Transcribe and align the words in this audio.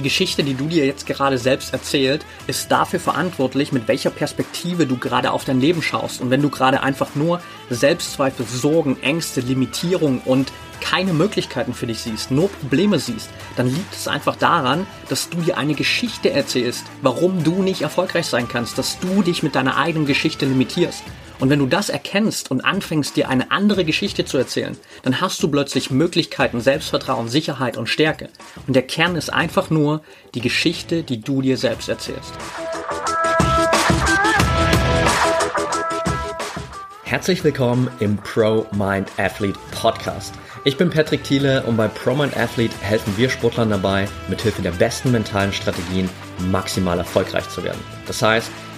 Die 0.00 0.04
Geschichte, 0.04 0.42
die 0.42 0.54
du 0.54 0.66
dir 0.66 0.86
jetzt 0.86 1.04
gerade 1.04 1.36
selbst 1.36 1.74
erzählt, 1.74 2.24
ist 2.46 2.72
dafür 2.72 2.98
verantwortlich, 2.98 3.70
mit 3.70 3.86
welcher 3.86 4.08
Perspektive 4.08 4.86
du 4.86 4.96
gerade 4.96 5.30
auf 5.30 5.44
dein 5.44 5.60
Leben 5.60 5.82
schaust. 5.82 6.22
Und 6.22 6.30
wenn 6.30 6.40
du 6.40 6.48
gerade 6.48 6.82
einfach 6.82 7.14
nur 7.16 7.42
Selbstzweifel, 7.68 8.46
Sorgen, 8.46 8.96
Ängste, 9.02 9.42
Limitierung 9.42 10.22
und 10.24 10.52
keine 10.80 11.12
Möglichkeiten 11.12 11.74
für 11.74 11.86
dich 11.86 11.98
siehst, 11.98 12.30
nur 12.30 12.48
Probleme 12.48 12.98
siehst, 12.98 13.28
dann 13.56 13.66
liegt 13.66 13.92
es 13.92 14.08
einfach 14.08 14.36
daran, 14.36 14.86
dass 15.10 15.28
du 15.28 15.42
dir 15.42 15.58
eine 15.58 15.74
Geschichte 15.74 16.30
erzählst, 16.30 16.86
warum 17.02 17.44
du 17.44 17.62
nicht 17.62 17.82
erfolgreich 17.82 18.24
sein 18.24 18.48
kannst, 18.48 18.78
dass 18.78 18.98
du 19.00 19.20
dich 19.20 19.42
mit 19.42 19.54
deiner 19.54 19.76
eigenen 19.76 20.06
Geschichte 20.06 20.46
limitierst. 20.46 21.02
Und 21.40 21.48
wenn 21.48 21.58
du 21.58 21.66
das 21.66 21.88
erkennst 21.88 22.50
und 22.50 22.60
anfängst, 22.60 23.16
dir 23.16 23.30
eine 23.30 23.50
andere 23.50 23.86
Geschichte 23.86 24.26
zu 24.26 24.36
erzählen, 24.36 24.76
dann 25.02 25.22
hast 25.22 25.42
du 25.42 25.48
plötzlich 25.48 25.90
Möglichkeiten, 25.90 26.60
Selbstvertrauen, 26.60 27.28
Sicherheit 27.28 27.78
und 27.78 27.88
Stärke. 27.88 28.28
Und 28.66 28.76
der 28.76 28.82
Kern 28.82 29.16
ist 29.16 29.32
einfach 29.32 29.70
nur 29.70 30.02
die 30.34 30.42
Geschichte, 30.42 31.02
die 31.02 31.22
du 31.22 31.40
dir 31.40 31.56
selbst 31.56 31.88
erzählst. 31.88 32.34
Herzlich 37.04 37.42
willkommen 37.42 37.90
im 38.00 38.18
Pro 38.18 38.66
Mind 38.72 39.10
Athlete 39.16 39.58
Podcast. 39.72 40.34
Ich 40.64 40.76
bin 40.76 40.90
Patrick 40.90 41.24
Thiele 41.24 41.62
und 41.62 41.78
bei 41.78 41.88
Pro 41.88 42.14
Mind 42.14 42.36
Athlete 42.36 42.76
helfen 42.82 43.14
wir 43.16 43.30
Sportlern 43.30 43.70
dabei, 43.70 44.06
mithilfe 44.28 44.60
der 44.60 44.72
besten 44.72 45.10
mentalen 45.10 45.54
Strategien 45.54 46.10
maximal 46.50 46.98
erfolgreich 46.98 47.48
zu 47.48 47.64
werden. 47.64 47.80
Das 48.06 48.20
heißt, 48.20 48.50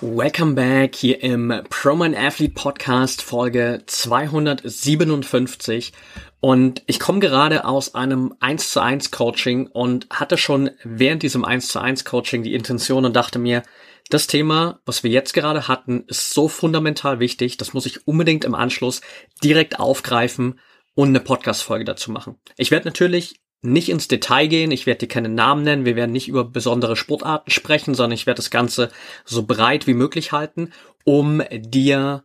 Welcome 0.00 0.54
back 0.54 0.94
hier 0.94 1.20
im 1.24 1.52
Proman 1.70 2.14
Athlete 2.14 2.54
Podcast 2.54 3.20
Folge 3.20 3.82
257 3.84 5.92
und 6.38 6.84
ich 6.86 7.00
komme 7.00 7.18
gerade 7.18 7.64
aus 7.64 7.96
einem 7.96 8.32
1 8.38 8.70
zu 8.70 8.80
1 8.80 9.10
Coaching 9.10 9.66
und 9.66 10.06
hatte 10.10 10.38
schon 10.38 10.70
während 10.84 11.24
diesem 11.24 11.44
1 11.44 11.66
zu 11.66 11.80
1 11.80 12.04
Coaching 12.04 12.44
die 12.44 12.54
Intention 12.54 13.06
und 13.06 13.16
dachte 13.16 13.40
mir, 13.40 13.64
das 14.08 14.28
Thema, 14.28 14.78
was 14.86 15.02
wir 15.02 15.10
jetzt 15.10 15.34
gerade 15.34 15.66
hatten, 15.66 16.04
ist 16.06 16.32
so 16.32 16.46
fundamental 16.46 17.18
wichtig, 17.18 17.56
das 17.56 17.74
muss 17.74 17.84
ich 17.84 18.06
unbedingt 18.06 18.44
im 18.44 18.54
Anschluss 18.54 19.00
direkt 19.42 19.80
aufgreifen 19.80 20.60
und 20.94 21.08
eine 21.08 21.18
Podcast 21.18 21.64
Folge 21.64 21.84
dazu 21.84 22.12
machen. 22.12 22.36
Ich 22.56 22.70
werde 22.70 22.86
natürlich 22.86 23.40
nicht 23.60 23.88
ins 23.88 24.08
Detail 24.08 24.46
gehen. 24.46 24.70
Ich 24.70 24.86
werde 24.86 25.00
dir 25.00 25.08
keine 25.08 25.28
Namen 25.28 25.64
nennen. 25.64 25.84
Wir 25.84 25.96
werden 25.96 26.12
nicht 26.12 26.28
über 26.28 26.44
besondere 26.44 26.96
Sportarten 26.96 27.50
sprechen, 27.50 27.94
sondern 27.94 28.14
ich 28.14 28.26
werde 28.26 28.38
das 28.38 28.50
Ganze 28.50 28.90
so 29.24 29.44
breit 29.44 29.86
wie 29.86 29.94
möglich 29.94 30.32
halten, 30.32 30.72
um 31.04 31.42
dir 31.52 32.24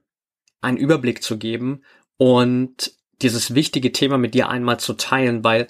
einen 0.61 0.77
Überblick 0.77 1.23
zu 1.23 1.37
geben 1.37 1.83
und 2.17 2.93
dieses 3.21 3.55
wichtige 3.55 3.91
Thema 3.91 4.17
mit 4.17 4.33
dir 4.33 4.49
einmal 4.49 4.79
zu 4.79 4.93
teilen, 4.93 5.43
weil 5.43 5.67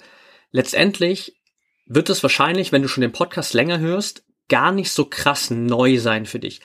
letztendlich 0.50 1.40
wird 1.86 2.10
es 2.10 2.22
wahrscheinlich, 2.22 2.72
wenn 2.72 2.82
du 2.82 2.88
schon 2.88 3.02
den 3.02 3.12
Podcast 3.12 3.54
länger 3.54 3.78
hörst, 3.78 4.24
gar 4.48 4.72
nicht 4.72 4.90
so 4.90 5.06
krass 5.06 5.50
neu 5.50 5.98
sein 5.98 6.26
für 6.26 6.38
dich. 6.38 6.60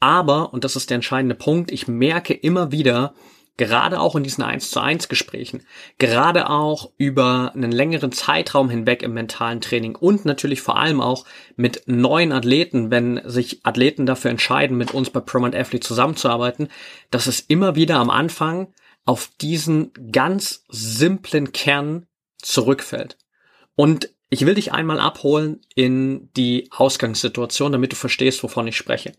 Aber, 0.00 0.52
und 0.52 0.64
das 0.64 0.76
ist 0.76 0.90
der 0.90 0.96
entscheidende 0.96 1.34
Punkt, 1.34 1.70
ich 1.70 1.88
merke 1.88 2.34
immer 2.34 2.72
wieder, 2.72 3.14
gerade 3.56 4.00
auch 4.00 4.16
in 4.16 4.24
diesen 4.24 4.42
1 4.42 4.70
zu 4.70 4.80
1 4.80 5.08
Gesprächen, 5.08 5.62
gerade 5.98 6.50
auch 6.50 6.90
über 6.96 7.52
einen 7.54 7.70
längeren 7.70 8.12
Zeitraum 8.12 8.68
hinweg 8.68 9.02
im 9.02 9.14
mentalen 9.14 9.60
Training 9.60 9.94
und 9.94 10.24
natürlich 10.24 10.60
vor 10.60 10.76
allem 10.78 11.00
auch 11.00 11.24
mit 11.56 11.82
neuen 11.86 12.32
Athleten, 12.32 12.90
wenn 12.90 13.20
sich 13.24 13.64
Athleten 13.64 14.06
dafür 14.06 14.30
entscheiden, 14.30 14.76
mit 14.76 14.92
uns 14.92 15.10
bei 15.10 15.20
Promant 15.20 15.54
Athlete 15.54 15.86
zusammenzuarbeiten, 15.86 16.68
dass 17.10 17.26
es 17.26 17.40
immer 17.40 17.76
wieder 17.76 17.96
am 17.96 18.10
Anfang 18.10 18.72
auf 19.04 19.30
diesen 19.40 19.92
ganz 20.10 20.64
simplen 20.68 21.52
Kern 21.52 22.06
zurückfällt. 22.38 23.18
Und 23.76 24.10
ich 24.30 24.46
will 24.46 24.54
dich 24.54 24.72
einmal 24.72 24.98
abholen 24.98 25.60
in 25.74 26.30
die 26.36 26.68
Ausgangssituation, 26.72 27.72
damit 27.72 27.92
du 27.92 27.96
verstehst, 27.96 28.42
wovon 28.42 28.66
ich 28.66 28.76
spreche. 28.76 29.12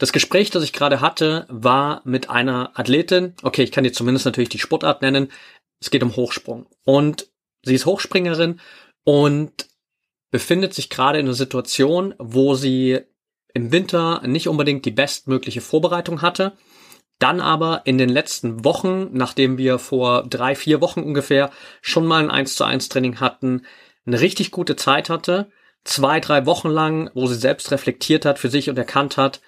Das 0.00 0.12
Gespräch, 0.12 0.48
das 0.48 0.64
ich 0.64 0.72
gerade 0.72 1.02
hatte, 1.02 1.44
war 1.50 2.00
mit 2.04 2.30
einer 2.30 2.72
Athletin. 2.74 3.34
Okay, 3.42 3.62
ich 3.62 3.70
kann 3.70 3.84
dir 3.84 3.92
zumindest 3.92 4.24
natürlich 4.24 4.48
die 4.48 4.58
Sportart 4.58 5.02
nennen. 5.02 5.30
Es 5.78 5.90
geht 5.90 6.02
um 6.02 6.16
Hochsprung. 6.16 6.66
Und 6.84 7.28
sie 7.62 7.74
ist 7.74 7.84
Hochspringerin 7.84 8.60
und 9.04 9.68
befindet 10.30 10.72
sich 10.72 10.88
gerade 10.88 11.18
in 11.18 11.26
einer 11.26 11.34
Situation, 11.34 12.14
wo 12.18 12.54
sie 12.54 13.00
im 13.52 13.72
Winter 13.72 14.22
nicht 14.26 14.48
unbedingt 14.48 14.86
die 14.86 14.90
bestmögliche 14.90 15.60
Vorbereitung 15.60 16.22
hatte. 16.22 16.56
Dann 17.18 17.42
aber 17.42 17.82
in 17.84 17.98
den 17.98 18.08
letzten 18.08 18.64
Wochen, 18.64 19.10
nachdem 19.12 19.58
wir 19.58 19.78
vor 19.78 20.26
drei, 20.26 20.54
vier 20.54 20.80
Wochen 20.80 21.02
ungefähr 21.02 21.50
schon 21.82 22.06
mal 22.06 22.22
ein 22.22 22.30
1 22.30 22.56
zu 22.56 22.64
1 22.64 22.88
Training 22.88 23.20
hatten, 23.20 23.66
eine 24.06 24.22
richtig 24.22 24.50
gute 24.50 24.76
Zeit 24.76 25.10
hatte. 25.10 25.50
Zwei, 25.84 26.20
drei 26.20 26.46
Wochen 26.46 26.70
lang, 26.70 27.10
wo 27.12 27.26
sie 27.26 27.34
selbst 27.34 27.70
reflektiert 27.70 28.24
hat 28.24 28.38
für 28.38 28.48
sich 28.48 28.70
und 28.70 28.78
erkannt 28.78 29.18
hat, 29.18 29.42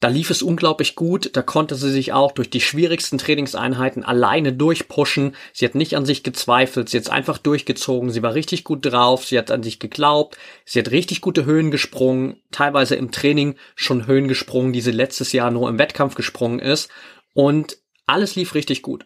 da 0.00 0.08
lief 0.08 0.30
es 0.30 0.42
unglaublich 0.42 0.94
gut, 0.94 1.30
da 1.34 1.42
konnte 1.42 1.74
sie 1.74 1.90
sich 1.90 2.12
auch 2.12 2.30
durch 2.30 2.48
die 2.48 2.60
schwierigsten 2.60 3.18
Trainingseinheiten 3.18 4.04
alleine 4.04 4.52
durchpushen. 4.52 5.34
Sie 5.52 5.64
hat 5.64 5.74
nicht 5.74 5.96
an 5.96 6.06
sich 6.06 6.22
gezweifelt, 6.22 6.88
sie 6.88 6.98
hat 6.98 7.10
einfach 7.10 7.38
durchgezogen, 7.38 8.10
sie 8.10 8.22
war 8.22 8.34
richtig 8.34 8.62
gut 8.62 8.86
drauf, 8.86 9.24
sie 9.24 9.36
hat 9.36 9.50
an 9.50 9.64
sich 9.64 9.80
geglaubt, 9.80 10.38
sie 10.64 10.78
hat 10.78 10.92
richtig 10.92 11.20
gute 11.20 11.44
Höhen 11.44 11.72
gesprungen, 11.72 12.40
teilweise 12.52 12.94
im 12.94 13.10
Training 13.10 13.56
schon 13.74 14.06
Höhen 14.06 14.28
gesprungen, 14.28 14.72
die 14.72 14.82
sie 14.82 14.92
letztes 14.92 15.32
Jahr 15.32 15.50
nur 15.50 15.68
im 15.68 15.78
Wettkampf 15.78 16.14
gesprungen 16.14 16.60
ist. 16.60 16.90
Und 17.34 17.78
alles 18.06 18.36
lief 18.36 18.54
richtig 18.54 18.82
gut. 18.82 19.04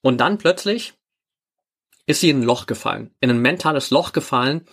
Und 0.00 0.18
dann 0.18 0.38
plötzlich 0.38 0.94
ist 2.06 2.20
sie 2.20 2.30
in 2.30 2.40
ein 2.40 2.44
Loch 2.44 2.66
gefallen, 2.66 3.12
in 3.20 3.30
ein 3.30 3.40
mentales 3.40 3.90
Loch 3.90 4.12
gefallen, 4.12 4.66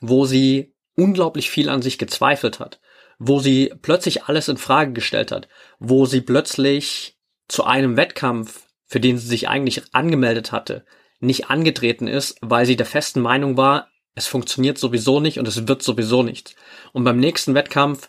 wo 0.00 0.26
sie 0.26 0.74
unglaublich 0.96 1.48
viel 1.48 1.70
an 1.70 1.80
sich 1.80 1.96
gezweifelt 1.96 2.60
hat 2.60 2.78
wo 3.24 3.38
sie 3.38 3.72
plötzlich 3.82 4.24
alles 4.24 4.48
in 4.48 4.56
Frage 4.56 4.92
gestellt 4.92 5.30
hat, 5.30 5.48
wo 5.78 6.06
sie 6.06 6.22
plötzlich 6.22 7.16
zu 7.46 7.62
einem 7.62 7.96
Wettkampf, 7.96 8.66
für 8.86 8.98
den 8.98 9.16
sie 9.16 9.28
sich 9.28 9.48
eigentlich 9.48 9.82
angemeldet 9.92 10.50
hatte, 10.50 10.84
nicht 11.20 11.48
angetreten 11.48 12.08
ist, 12.08 12.36
weil 12.40 12.66
sie 12.66 12.74
der 12.74 12.86
festen 12.86 13.20
Meinung 13.20 13.56
war, 13.56 13.88
es 14.16 14.26
funktioniert 14.26 14.76
sowieso 14.76 15.20
nicht 15.20 15.38
und 15.38 15.46
es 15.46 15.68
wird 15.68 15.84
sowieso 15.84 16.24
nichts. 16.24 16.56
Und 16.92 17.04
beim 17.04 17.18
nächsten 17.18 17.54
Wettkampf, 17.54 18.08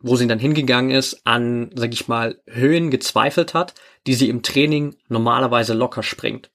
wo 0.00 0.14
sie 0.16 0.26
dann 0.26 0.38
hingegangen 0.38 0.90
ist, 0.90 1.26
an, 1.26 1.70
sag 1.74 1.94
ich 1.94 2.06
mal, 2.06 2.38
Höhen 2.46 2.90
gezweifelt 2.90 3.54
hat, 3.54 3.72
die 4.06 4.14
sie 4.14 4.28
im 4.28 4.42
Training 4.42 4.94
normalerweise 5.08 5.72
locker 5.72 6.02
springt. 6.02 6.50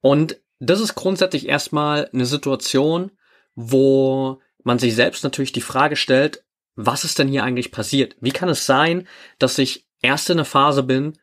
Und 0.00 0.36
das 0.60 0.78
ist 0.78 0.94
grundsätzlich 0.94 1.48
erstmal 1.48 2.08
eine 2.12 2.24
Situation, 2.24 3.10
wo 3.56 4.40
man 4.62 4.78
sich 4.78 4.94
selbst 4.94 5.24
natürlich 5.24 5.52
die 5.52 5.60
Frage 5.60 5.96
stellt, 5.96 6.44
was 6.86 7.04
ist 7.04 7.18
denn 7.18 7.28
hier 7.28 7.44
eigentlich 7.44 7.72
passiert? 7.72 8.16
Wie 8.20 8.30
kann 8.30 8.48
es 8.48 8.66
sein, 8.66 9.06
dass 9.38 9.58
ich 9.58 9.86
erst 10.00 10.30
in 10.30 10.38
einer 10.38 10.44
Phase 10.44 10.82
bin, 10.82 11.18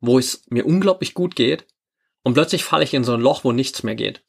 wo 0.00 0.18
es 0.18 0.44
mir 0.50 0.66
unglaublich 0.66 1.14
gut 1.14 1.34
geht 1.34 1.66
und 2.22 2.34
plötzlich 2.34 2.64
falle 2.64 2.84
ich 2.84 2.94
in 2.94 3.04
so 3.04 3.14
ein 3.14 3.20
Loch, 3.20 3.44
wo 3.44 3.52
nichts 3.52 3.82
mehr 3.82 3.94
geht? 3.94 4.22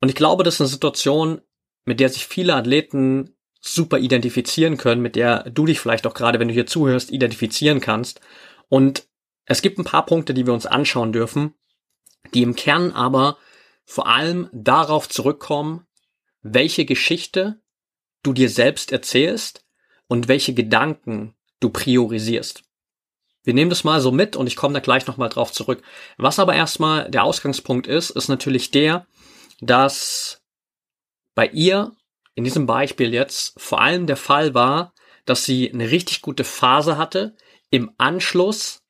Und 0.00 0.08
ich 0.08 0.14
glaube, 0.14 0.44
das 0.44 0.54
ist 0.54 0.60
eine 0.60 0.68
Situation, 0.68 1.40
mit 1.84 2.00
der 2.00 2.08
sich 2.08 2.26
viele 2.26 2.54
Athleten 2.54 3.36
super 3.60 3.98
identifizieren 3.98 4.76
können, 4.76 5.02
mit 5.02 5.16
der 5.16 5.50
du 5.50 5.66
dich 5.66 5.80
vielleicht 5.80 6.06
auch 6.06 6.14
gerade, 6.14 6.38
wenn 6.38 6.48
du 6.48 6.54
hier 6.54 6.66
zuhörst, 6.66 7.10
identifizieren 7.10 7.80
kannst. 7.80 8.20
Und 8.68 9.06
es 9.44 9.62
gibt 9.62 9.78
ein 9.78 9.84
paar 9.84 10.06
Punkte, 10.06 10.32
die 10.32 10.46
wir 10.46 10.54
uns 10.54 10.66
anschauen 10.66 11.12
dürfen, 11.12 11.54
die 12.34 12.42
im 12.42 12.56
Kern 12.56 12.92
aber 12.92 13.38
vor 13.84 14.06
allem 14.06 14.48
darauf 14.52 15.08
zurückkommen, 15.08 15.86
welche 16.42 16.84
Geschichte 16.84 17.60
du 18.22 18.32
dir 18.32 18.48
selbst 18.48 18.92
erzählst 18.92 19.64
und 20.10 20.26
welche 20.26 20.54
Gedanken 20.54 21.34
du 21.60 21.70
priorisierst. 21.70 22.64
Wir 23.44 23.54
nehmen 23.54 23.70
das 23.70 23.84
mal 23.84 24.00
so 24.00 24.10
mit 24.10 24.34
und 24.34 24.48
ich 24.48 24.56
komme 24.56 24.74
da 24.74 24.80
gleich 24.80 25.06
nochmal 25.06 25.28
drauf 25.28 25.52
zurück. 25.52 25.82
Was 26.18 26.40
aber 26.40 26.54
erstmal 26.54 27.08
der 27.08 27.22
Ausgangspunkt 27.22 27.86
ist, 27.86 28.10
ist 28.10 28.26
natürlich 28.26 28.72
der, 28.72 29.06
dass 29.60 30.42
bei 31.36 31.46
ihr 31.46 31.92
in 32.34 32.42
diesem 32.42 32.66
Beispiel 32.66 33.14
jetzt 33.14 33.54
vor 33.56 33.80
allem 33.80 34.08
der 34.08 34.16
Fall 34.16 34.52
war, 34.52 34.94
dass 35.26 35.44
sie 35.44 35.72
eine 35.72 35.92
richtig 35.92 36.22
gute 36.22 36.42
Phase 36.42 36.98
hatte 36.98 37.36
im 37.70 37.92
Anschluss 37.96 38.82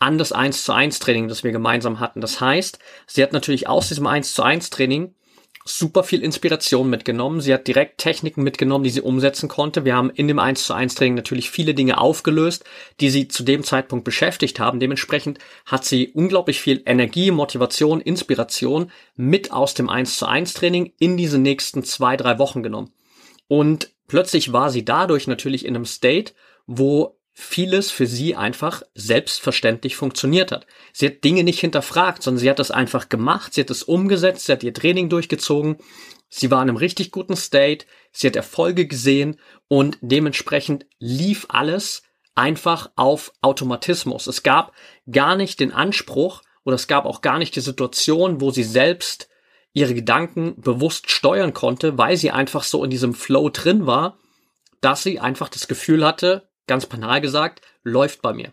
an 0.00 0.18
das 0.18 0.32
1 0.32 0.64
zu 0.64 0.72
1 0.72 0.98
Training, 0.98 1.28
das 1.28 1.44
wir 1.44 1.52
gemeinsam 1.52 2.00
hatten. 2.00 2.20
Das 2.20 2.40
heißt, 2.40 2.80
sie 3.06 3.22
hat 3.22 3.32
natürlich 3.32 3.68
aus 3.68 3.86
diesem 3.86 4.08
1 4.08 4.34
zu 4.34 4.42
1 4.42 4.70
Training 4.70 5.14
super 5.66 6.04
viel 6.04 6.22
Inspiration 6.22 6.88
mitgenommen. 6.88 7.40
Sie 7.40 7.52
hat 7.52 7.66
direkt 7.66 7.98
Techniken 7.98 8.42
mitgenommen, 8.42 8.84
die 8.84 8.90
sie 8.90 9.00
umsetzen 9.00 9.48
konnte. 9.48 9.84
Wir 9.84 9.96
haben 9.96 10.10
in 10.10 10.28
dem 10.28 10.38
1 10.38 10.64
zu 10.64 10.74
1 10.74 10.94
Training 10.94 11.14
natürlich 11.14 11.50
viele 11.50 11.74
Dinge 11.74 11.98
aufgelöst, 11.98 12.64
die 13.00 13.10
sie 13.10 13.28
zu 13.28 13.42
dem 13.42 13.64
Zeitpunkt 13.64 14.04
beschäftigt 14.04 14.60
haben. 14.60 14.80
Dementsprechend 14.80 15.38
hat 15.66 15.84
sie 15.84 16.08
unglaublich 16.08 16.60
viel 16.60 16.82
Energie, 16.86 17.30
Motivation, 17.30 18.00
Inspiration 18.00 18.90
mit 19.16 19.52
aus 19.52 19.74
dem 19.74 19.88
1 19.88 20.16
zu 20.16 20.26
1 20.26 20.54
Training 20.54 20.92
in 20.98 21.16
diese 21.16 21.38
nächsten 21.38 21.82
zwei, 21.82 22.16
drei 22.16 22.38
Wochen 22.38 22.62
genommen. 22.62 22.92
Und 23.48 23.90
plötzlich 24.06 24.52
war 24.52 24.70
sie 24.70 24.84
dadurch 24.84 25.26
natürlich 25.26 25.66
in 25.66 25.74
einem 25.74 25.84
State, 25.84 26.32
wo 26.66 27.15
vieles 27.38 27.90
für 27.90 28.06
sie 28.06 28.34
einfach 28.34 28.82
selbstverständlich 28.94 29.94
funktioniert 29.94 30.50
hat. 30.52 30.66
Sie 30.94 31.04
hat 31.04 31.22
Dinge 31.22 31.44
nicht 31.44 31.60
hinterfragt, 31.60 32.22
sondern 32.22 32.40
sie 32.40 32.48
hat 32.48 32.58
das 32.58 32.70
einfach 32.70 33.10
gemacht, 33.10 33.52
sie 33.52 33.60
hat 33.60 33.68
es 33.68 33.82
umgesetzt, 33.82 34.46
sie 34.46 34.52
hat 34.52 34.62
ihr 34.62 34.72
Training 34.72 35.10
durchgezogen, 35.10 35.76
sie 36.30 36.50
war 36.50 36.62
in 36.62 36.70
einem 36.70 36.78
richtig 36.78 37.10
guten 37.10 37.36
State, 37.36 37.84
sie 38.10 38.26
hat 38.26 38.36
Erfolge 38.36 38.86
gesehen 38.86 39.36
und 39.68 39.98
dementsprechend 40.00 40.86
lief 40.98 41.44
alles 41.50 42.04
einfach 42.34 42.90
auf 42.96 43.32
Automatismus. 43.42 44.28
Es 44.28 44.42
gab 44.42 44.72
gar 45.10 45.36
nicht 45.36 45.60
den 45.60 45.72
Anspruch 45.72 46.40
oder 46.64 46.76
es 46.76 46.88
gab 46.88 47.04
auch 47.04 47.20
gar 47.20 47.38
nicht 47.38 47.54
die 47.54 47.60
Situation, 47.60 48.40
wo 48.40 48.50
sie 48.50 48.64
selbst 48.64 49.28
ihre 49.74 49.92
Gedanken 49.92 50.58
bewusst 50.58 51.10
steuern 51.10 51.52
konnte, 51.52 51.98
weil 51.98 52.16
sie 52.16 52.30
einfach 52.30 52.64
so 52.64 52.82
in 52.82 52.88
diesem 52.88 53.12
Flow 53.12 53.50
drin 53.50 53.84
war, 53.86 54.18
dass 54.80 55.02
sie 55.02 55.20
einfach 55.20 55.50
das 55.50 55.68
Gefühl 55.68 56.02
hatte, 56.02 56.45
ganz 56.66 56.86
banal 56.86 57.20
gesagt, 57.20 57.60
läuft 57.82 58.22
bei 58.22 58.32
mir. 58.32 58.52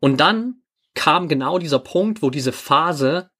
Und 0.00 0.18
dann 0.18 0.62
kam 0.94 1.28
genau 1.28 1.58
dieser 1.58 1.78
Punkt, 1.78 2.22
wo 2.22 2.30
diese 2.30 2.52
Phase 2.52 3.30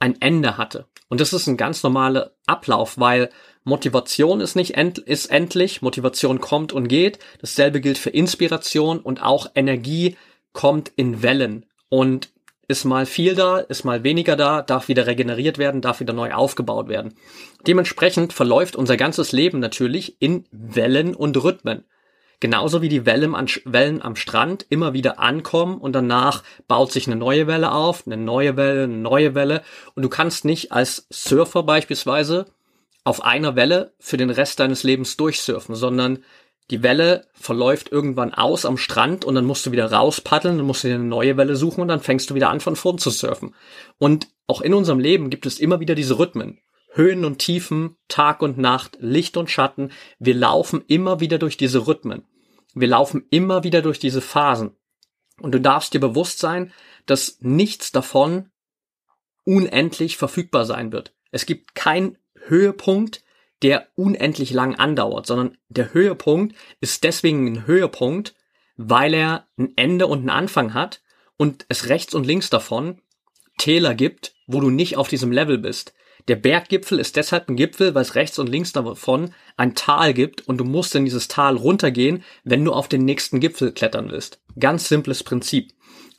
ein 0.00 0.20
Ende 0.20 0.56
hatte. 0.56 0.86
Und 1.08 1.20
das 1.20 1.32
ist 1.32 1.46
ein 1.46 1.56
ganz 1.56 1.82
normaler 1.82 2.32
Ablauf, 2.46 2.98
weil 2.98 3.30
Motivation 3.64 4.40
ist 4.40 4.56
nicht 4.56 4.76
end, 4.76 4.98
ist 4.98 5.26
endlich, 5.26 5.82
Motivation 5.82 6.40
kommt 6.40 6.72
und 6.72 6.88
geht. 6.88 7.18
Dasselbe 7.40 7.80
gilt 7.80 7.98
für 7.98 8.10
Inspiration 8.10 9.00
und 9.00 9.22
auch 9.22 9.50
Energie 9.54 10.16
kommt 10.52 10.90
in 10.96 11.22
Wellen 11.22 11.66
und 11.88 12.30
ist 12.68 12.84
mal 12.84 13.06
viel 13.06 13.34
da, 13.34 13.58
ist 13.58 13.84
mal 13.84 14.04
weniger 14.04 14.36
da, 14.36 14.60
darf 14.60 14.88
wieder 14.88 15.06
regeneriert 15.06 15.56
werden, 15.56 15.80
darf 15.80 16.00
wieder 16.00 16.12
neu 16.12 16.32
aufgebaut 16.32 16.88
werden. 16.88 17.14
Dementsprechend 17.66 18.34
verläuft 18.34 18.76
unser 18.76 18.98
ganzes 18.98 19.32
Leben 19.32 19.58
natürlich 19.58 20.20
in 20.20 20.44
Wellen 20.50 21.14
und 21.14 21.42
Rhythmen. 21.42 21.84
Genauso 22.40 22.82
wie 22.82 22.88
die 22.88 23.04
Wellen, 23.04 24.02
am 24.02 24.16
Strand 24.16 24.66
immer 24.68 24.92
wieder 24.92 25.18
ankommen 25.18 25.78
und 25.78 25.92
danach 25.92 26.44
baut 26.68 26.92
sich 26.92 27.08
eine 27.08 27.16
neue 27.16 27.48
Welle 27.48 27.72
auf, 27.72 28.06
eine 28.06 28.16
neue 28.16 28.56
Welle, 28.56 28.84
eine 28.84 28.96
neue 28.96 29.34
Welle. 29.34 29.62
Und 29.94 30.04
du 30.04 30.08
kannst 30.08 30.44
nicht 30.44 30.70
als 30.70 31.08
Surfer 31.10 31.64
beispielsweise 31.64 32.46
auf 33.02 33.24
einer 33.24 33.56
Welle 33.56 33.92
für 33.98 34.16
den 34.16 34.30
Rest 34.30 34.60
deines 34.60 34.84
Lebens 34.84 35.16
durchsurfen, 35.16 35.74
sondern 35.74 36.24
die 36.70 36.82
Welle 36.82 37.26
verläuft 37.32 37.90
irgendwann 37.90 38.34
aus 38.34 38.66
am 38.66 38.76
Strand 38.76 39.24
und 39.24 39.34
dann 39.34 39.46
musst 39.46 39.64
du 39.66 39.72
wieder 39.72 39.90
rauspaddeln, 39.90 40.58
dann 40.58 40.66
musst 40.66 40.84
du 40.84 40.88
dir 40.88 40.96
eine 40.96 41.04
neue 41.04 41.36
Welle 41.38 41.56
suchen 41.56 41.80
und 41.80 41.88
dann 41.88 42.00
fängst 42.00 42.30
du 42.30 42.34
wieder 42.34 42.50
an 42.50 42.60
von 42.60 42.76
vorn 42.76 42.98
zu 42.98 43.10
surfen. 43.10 43.54
Und 43.98 44.28
auch 44.46 44.60
in 44.60 44.74
unserem 44.74 45.00
Leben 45.00 45.30
gibt 45.30 45.46
es 45.46 45.58
immer 45.58 45.80
wieder 45.80 45.94
diese 45.94 46.18
Rhythmen. 46.18 46.60
Höhen 46.90 47.24
und 47.24 47.38
Tiefen, 47.38 47.96
Tag 48.08 48.42
und 48.42 48.58
Nacht, 48.58 48.96
Licht 49.00 49.36
und 49.36 49.50
Schatten. 49.50 49.92
Wir 50.18 50.34
laufen 50.34 50.84
immer 50.88 51.20
wieder 51.20 51.38
durch 51.38 51.56
diese 51.56 51.86
Rhythmen. 51.86 52.24
Wir 52.74 52.88
laufen 52.88 53.26
immer 53.30 53.64
wieder 53.64 53.82
durch 53.82 53.98
diese 53.98 54.20
Phasen. 54.20 54.76
Und 55.40 55.52
du 55.52 55.60
darfst 55.60 55.94
dir 55.94 56.00
bewusst 56.00 56.38
sein, 56.38 56.72
dass 57.06 57.38
nichts 57.40 57.92
davon 57.92 58.50
unendlich 59.44 60.16
verfügbar 60.16 60.66
sein 60.66 60.92
wird. 60.92 61.14
Es 61.30 61.46
gibt 61.46 61.74
keinen 61.74 62.18
Höhepunkt, 62.46 63.22
der 63.62 63.88
unendlich 63.96 64.52
lang 64.52 64.76
andauert, 64.76 65.26
sondern 65.26 65.58
der 65.68 65.92
Höhepunkt 65.92 66.54
ist 66.80 67.04
deswegen 67.04 67.46
ein 67.46 67.66
Höhepunkt, 67.66 68.34
weil 68.76 69.14
er 69.14 69.48
ein 69.58 69.72
Ende 69.76 70.06
und 70.06 70.20
einen 70.20 70.30
Anfang 70.30 70.74
hat 70.74 71.02
und 71.36 71.66
es 71.68 71.88
rechts 71.88 72.14
und 72.14 72.26
links 72.26 72.50
davon 72.50 73.00
Täler 73.58 73.94
gibt, 73.94 74.34
wo 74.46 74.60
du 74.60 74.70
nicht 74.70 74.96
auf 74.96 75.08
diesem 75.08 75.32
Level 75.32 75.58
bist. 75.58 75.92
Der 76.28 76.36
Berggipfel 76.36 76.98
ist 76.98 77.16
deshalb 77.16 77.48
ein 77.48 77.56
Gipfel, 77.56 77.94
weil 77.94 78.02
es 78.02 78.14
rechts 78.14 78.38
und 78.38 78.48
links 78.48 78.72
davon 78.72 79.32
ein 79.56 79.74
Tal 79.74 80.12
gibt 80.12 80.46
und 80.46 80.58
du 80.58 80.64
musst 80.64 80.94
in 80.94 81.06
dieses 81.06 81.26
Tal 81.26 81.56
runtergehen, 81.56 82.22
wenn 82.44 82.64
du 82.64 82.72
auf 82.72 82.86
den 82.86 83.06
nächsten 83.06 83.40
Gipfel 83.40 83.72
klettern 83.72 84.10
willst. 84.10 84.38
Ganz 84.60 84.88
simples 84.88 85.24
Prinzip. 85.24 85.72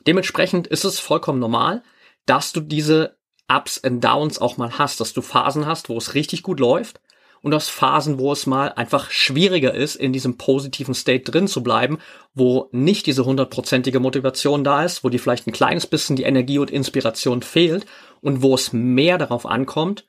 Dementsprechend 0.07 0.65
ist 0.65 0.83
es 0.83 0.99
vollkommen 0.99 1.39
normal, 1.39 1.83
dass 2.25 2.51
du 2.53 2.61
diese 2.61 3.17
Ups 3.47 3.83
and 3.83 4.03
Downs 4.03 4.39
auch 4.39 4.57
mal 4.57 4.79
hast, 4.79 4.99
dass 4.99 5.13
du 5.13 5.21
Phasen 5.21 5.67
hast, 5.67 5.89
wo 5.89 5.97
es 5.97 6.15
richtig 6.15 6.41
gut 6.41 6.59
läuft 6.59 6.99
und 7.41 7.53
aus 7.53 7.69
Phasen, 7.69 8.19
wo 8.19 8.31
es 8.31 8.45
mal 8.45 8.69
einfach 8.69 9.11
schwieriger 9.11 9.73
ist, 9.73 9.95
in 9.95 10.13
diesem 10.13 10.37
positiven 10.37 10.93
State 10.93 11.31
drin 11.31 11.47
zu 11.47 11.63
bleiben, 11.63 11.99
wo 12.33 12.69
nicht 12.71 13.05
diese 13.05 13.25
hundertprozentige 13.25 13.99
Motivation 13.99 14.63
da 14.63 14.83
ist, 14.83 15.03
wo 15.03 15.09
dir 15.09 15.19
vielleicht 15.19 15.47
ein 15.47 15.53
kleines 15.53 15.87
bisschen 15.87 16.15
die 16.15 16.23
Energie 16.23 16.59
und 16.59 16.71
Inspiration 16.71 17.41
fehlt 17.41 17.85
und 18.21 18.41
wo 18.41 18.55
es 18.55 18.73
mehr 18.73 19.17
darauf 19.17 19.45
ankommt, 19.45 20.05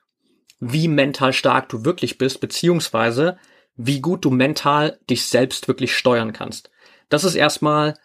wie 0.59 0.87
mental 0.87 1.33
stark 1.33 1.69
du 1.69 1.85
wirklich 1.85 2.17
bist, 2.17 2.39
beziehungsweise 2.39 3.37
wie 3.75 4.01
gut 4.01 4.25
du 4.25 4.29
mental 4.29 4.99
dich 5.09 5.25
selbst 5.25 5.67
wirklich 5.67 5.95
steuern 5.95 6.33
kannst. 6.33 6.69
Das 7.09 7.23
ist 7.23 7.35
erstmal 7.35 7.95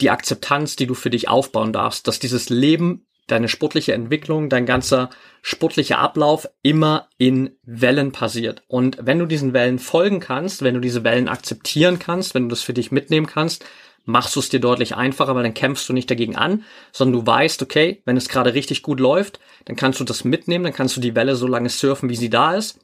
die 0.00 0.10
Akzeptanz, 0.10 0.76
die 0.76 0.86
du 0.86 0.94
für 0.94 1.10
dich 1.10 1.28
aufbauen 1.28 1.72
darfst, 1.72 2.08
dass 2.08 2.18
dieses 2.18 2.48
Leben 2.48 3.06
deine 3.30 3.48
sportliche 3.48 3.92
Entwicklung, 3.92 4.48
dein 4.48 4.66
ganzer 4.66 5.10
sportlicher 5.42 5.98
Ablauf 5.98 6.48
immer 6.62 7.08
in 7.16 7.50
Wellen 7.64 8.12
passiert. 8.12 8.62
Und 8.68 8.98
wenn 9.00 9.18
du 9.18 9.26
diesen 9.26 9.52
Wellen 9.52 9.78
folgen 9.78 10.20
kannst, 10.20 10.62
wenn 10.62 10.74
du 10.74 10.80
diese 10.80 11.04
Wellen 11.04 11.28
akzeptieren 11.28 11.98
kannst, 11.98 12.34
wenn 12.34 12.44
du 12.44 12.48
das 12.50 12.62
für 12.62 12.74
dich 12.74 12.92
mitnehmen 12.92 13.26
kannst, 13.26 13.64
machst 14.04 14.34
du 14.36 14.40
es 14.40 14.48
dir 14.48 14.60
deutlich 14.60 14.96
einfacher, 14.96 15.34
weil 15.34 15.42
dann 15.42 15.54
kämpfst 15.54 15.88
du 15.88 15.92
nicht 15.92 16.10
dagegen 16.10 16.36
an, 16.36 16.64
sondern 16.92 17.20
du 17.20 17.26
weißt, 17.26 17.62
okay, 17.62 18.02
wenn 18.04 18.16
es 18.16 18.28
gerade 18.28 18.54
richtig 18.54 18.82
gut 18.82 19.00
läuft, 19.00 19.40
dann 19.66 19.76
kannst 19.76 20.00
du 20.00 20.04
das 20.04 20.24
mitnehmen, 20.24 20.64
dann 20.64 20.72
kannst 20.72 20.96
du 20.96 21.00
die 21.00 21.14
Welle 21.14 21.36
so 21.36 21.46
lange 21.46 21.68
surfen, 21.68 22.08
wie 22.08 22.16
sie 22.16 22.30
da 22.30 22.54
ist. 22.54 22.78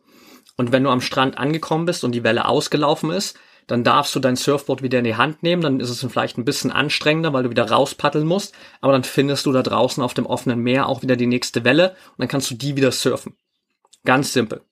Und 0.56 0.72
wenn 0.72 0.84
du 0.84 0.90
am 0.90 1.00
Strand 1.00 1.38
angekommen 1.38 1.84
bist 1.86 2.04
und 2.04 2.12
die 2.12 2.24
Welle 2.24 2.46
ausgelaufen 2.46 3.10
ist, 3.10 3.38
dann 3.66 3.84
darfst 3.84 4.14
du 4.14 4.20
dein 4.20 4.36
Surfboard 4.36 4.82
wieder 4.82 4.98
in 4.98 5.04
die 5.04 5.16
Hand 5.16 5.42
nehmen, 5.42 5.62
dann 5.62 5.80
ist 5.80 5.90
es 5.90 6.00
vielleicht 6.00 6.38
ein 6.38 6.44
bisschen 6.44 6.70
anstrengender, 6.70 7.32
weil 7.32 7.44
du 7.44 7.50
wieder 7.50 7.70
rauspaddeln 7.70 8.26
musst, 8.26 8.54
aber 8.80 8.92
dann 8.92 9.04
findest 9.04 9.46
du 9.46 9.52
da 9.52 9.62
draußen 9.62 10.02
auf 10.02 10.14
dem 10.14 10.26
offenen 10.26 10.60
Meer 10.60 10.88
auch 10.88 11.02
wieder 11.02 11.16
die 11.16 11.26
nächste 11.26 11.64
Welle 11.64 11.90
und 11.90 12.18
dann 12.18 12.28
kannst 12.28 12.50
du 12.50 12.54
die 12.54 12.76
wieder 12.76 12.92
surfen. 12.92 13.36
Ganz 14.04 14.32
simpel. 14.32 14.62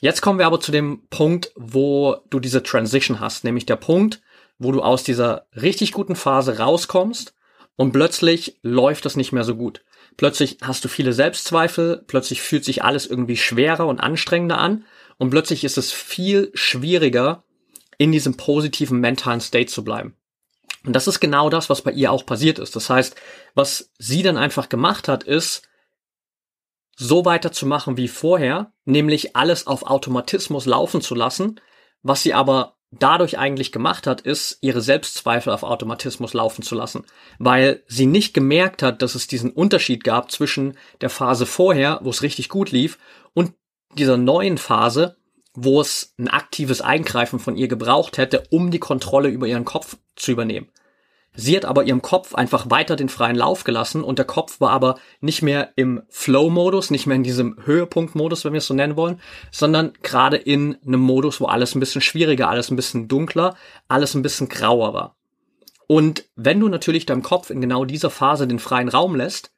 Jetzt 0.00 0.20
kommen 0.20 0.40
wir 0.40 0.46
aber 0.46 0.58
zu 0.58 0.72
dem 0.72 1.06
Punkt, 1.10 1.52
wo 1.54 2.16
du 2.28 2.40
diese 2.40 2.64
Transition 2.64 3.20
hast, 3.20 3.44
nämlich 3.44 3.66
der 3.66 3.76
Punkt, 3.76 4.20
wo 4.58 4.72
du 4.72 4.82
aus 4.82 5.04
dieser 5.04 5.46
richtig 5.54 5.92
guten 5.92 6.16
Phase 6.16 6.58
rauskommst 6.58 7.34
und 7.76 7.92
plötzlich 7.92 8.58
läuft 8.62 9.04
das 9.04 9.16
nicht 9.16 9.30
mehr 9.30 9.44
so 9.44 9.54
gut. 9.54 9.84
Plötzlich 10.16 10.58
hast 10.62 10.84
du 10.84 10.88
viele 10.88 11.12
Selbstzweifel, 11.12 12.02
plötzlich 12.06 12.42
fühlt 12.42 12.64
sich 12.64 12.82
alles 12.82 13.06
irgendwie 13.06 13.36
schwerer 13.36 13.86
und 13.86 14.00
anstrengender 14.00 14.58
an 14.58 14.84
und 15.18 15.30
plötzlich 15.30 15.62
ist 15.62 15.78
es 15.78 15.92
viel 15.92 16.50
schwieriger, 16.52 17.44
in 17.98 18.12
diesem 18.12 18.36
positiven 18.36 19.00
mentalen 19.00 19.40
State 19.40 19.66
zu 19.66 19.84
bleiben. 19.84 20.16
Und 20.84 20.94
das 20.94 21.06
ist 21.06 21.20
genau 21.20 21.48
das, 21.48 21.70
was 21.70 21.82
bei 21.82 21.92
ihr 21.92 22.10
auch 22.10 22.26
passiert 22.26 22.58
ist. 22.58 22.74
Das 22.74 22.90
heißt, 22.90 23.14
was 23.54 23.90
sie 23.98 24.22
dann 24.22 24.36
einfach 24.36 24.68
gemacht 24.68 25.08
hat, 25.08 25.22
ist, 25.22 25.62
so 26.96 27.24
weiterzumachen 27.24 27.96
wie 27.96 28.08
vorher, 28.08 28.72
nämlich 28.84 29.34
alles 29.34 29.66
auf 29.66 29.84
Automatismus 29.84 30.66
laufen 30.66 31.00
zu 31.00 31.14
lassen. 31.14 31.60
Was 32.02 32.22
sie 32.22 32.34
aber 32.34 32.76
dadurch 32.90 33.38
eigentlich 33.38 33.72
gemacht 33.72 34.06
hat, 34.06 34.20
ist, 34.20 34.58
ihre 34.60 34.82
Selbstzweifel 34.82 35.52
auf 35.52 35.62
Automatismus 35.62 36.34
laufen 36.34 36.62
zu 36.62 36.74
lassen, 36.74 37.04
weil 37.38 37.82
sie 37.86 38.06
nicht 38.06 38.34
gemerkt 38.34 38.82
hat, 38.82 39.00
dass 39.00 39.14
es 39.14 39.26
diesen 39.26 39.50
Unterschied 39.50 40.04
gab 40.04 40.30
zwischen 40.30 40.76
der 41.00 41.10
Phase 41.10 41.46
vorher, 41.46 42.00
wo 42.02 42.10
es 42.10 42.22
richtig 42.22 42.48
gut 42.48 42.70
lief, 42.70 42.98
und 43.32 43.54
dieser 43.96 44.18
neuen 44.18 44.58
Phase, 44.58 45.16
wo 45.54 45.80
es 45.80 46.14
ein 46.18 46.28
aktives 46.28 46.80
Eingreifen 46.80 47.38
von 47.38 47.56
ihr 47.56 47.68
gebraucht 47.68 48.18
hätte, 48.18 48.44
um 48.50 48.70
die 48.70 48.78
Kontrolle 48.78 49.28
über 49.28 49.46
ihren 49.46 49.64
Kopf 49.64 49.96
zu 50.16 50.32
übernehmen. 50.32 50.68
Sie 51.34 51.56
hat 51.56 51.64
aber 51.64 51.84
ihrem 51.84 52.02
Kopf 52.02 52.34
einfach 52.34 52.68
weiter 52.70 52.94
den 52.94 53.08
freien 53.08 53.36
Lauf 53.36 53.64
gelassen 53.64 54.04
und 54.04 54.18
der 54.18 54.26
Kopf 54.26 54.60
war 54.60 54.70
aber 54.70 54.98
nicht 55.20 55.40
mehr 55.40 55.70
im 55.76 56.02
Flow-Modus, 56.10 56.90
nicht 56.90 57.06
mehr 57.06 57.16
in 57.16 57.22
diesem 57.22 57.56
Höhepunkt-Modus, 57.64 58.44
wenn 58.44 58.52
wir 58.52 58.58
es 58.58 58.66
so 58.66 58.74
nennen 58.74 58.96
wollen, 58.96 59.18
sondern 59.50 59.94
gerade 60.02 60.36
in 60.36 60.76
einem 60.86 61.00
Modus, 61.00 61.40
wo 61.40 61.46
alles 61.46 61.74
ein 61.74 61.80
bisschen 61.80 62.02
schwieriger, 62.02 62.50
alles 62.50 62.70
ein 62.70 62.76
bisschen 62.76 63.08
dunkler, 63.08 63.56
alles 63.88 64.14
ein 64.14 64.20
bisschen 64.20 64.50
grauer 64.50 64.92
war. 64.92 65.16
Und 65.86 66.26
wenn 66.36 66.60
du 66.60 66.68
natürlich 66.68 67.06
deinem 67.06 67.22
Kopf 67.22 67.48
in 67.48 67.62
genau 67.62 67.86
dieser 67.86 68.10
Phase 68.10 68.46
den 68.46 68.58
freien 68.58 68.88
Raum 68.88 69.16
lässt, 69.16 69.52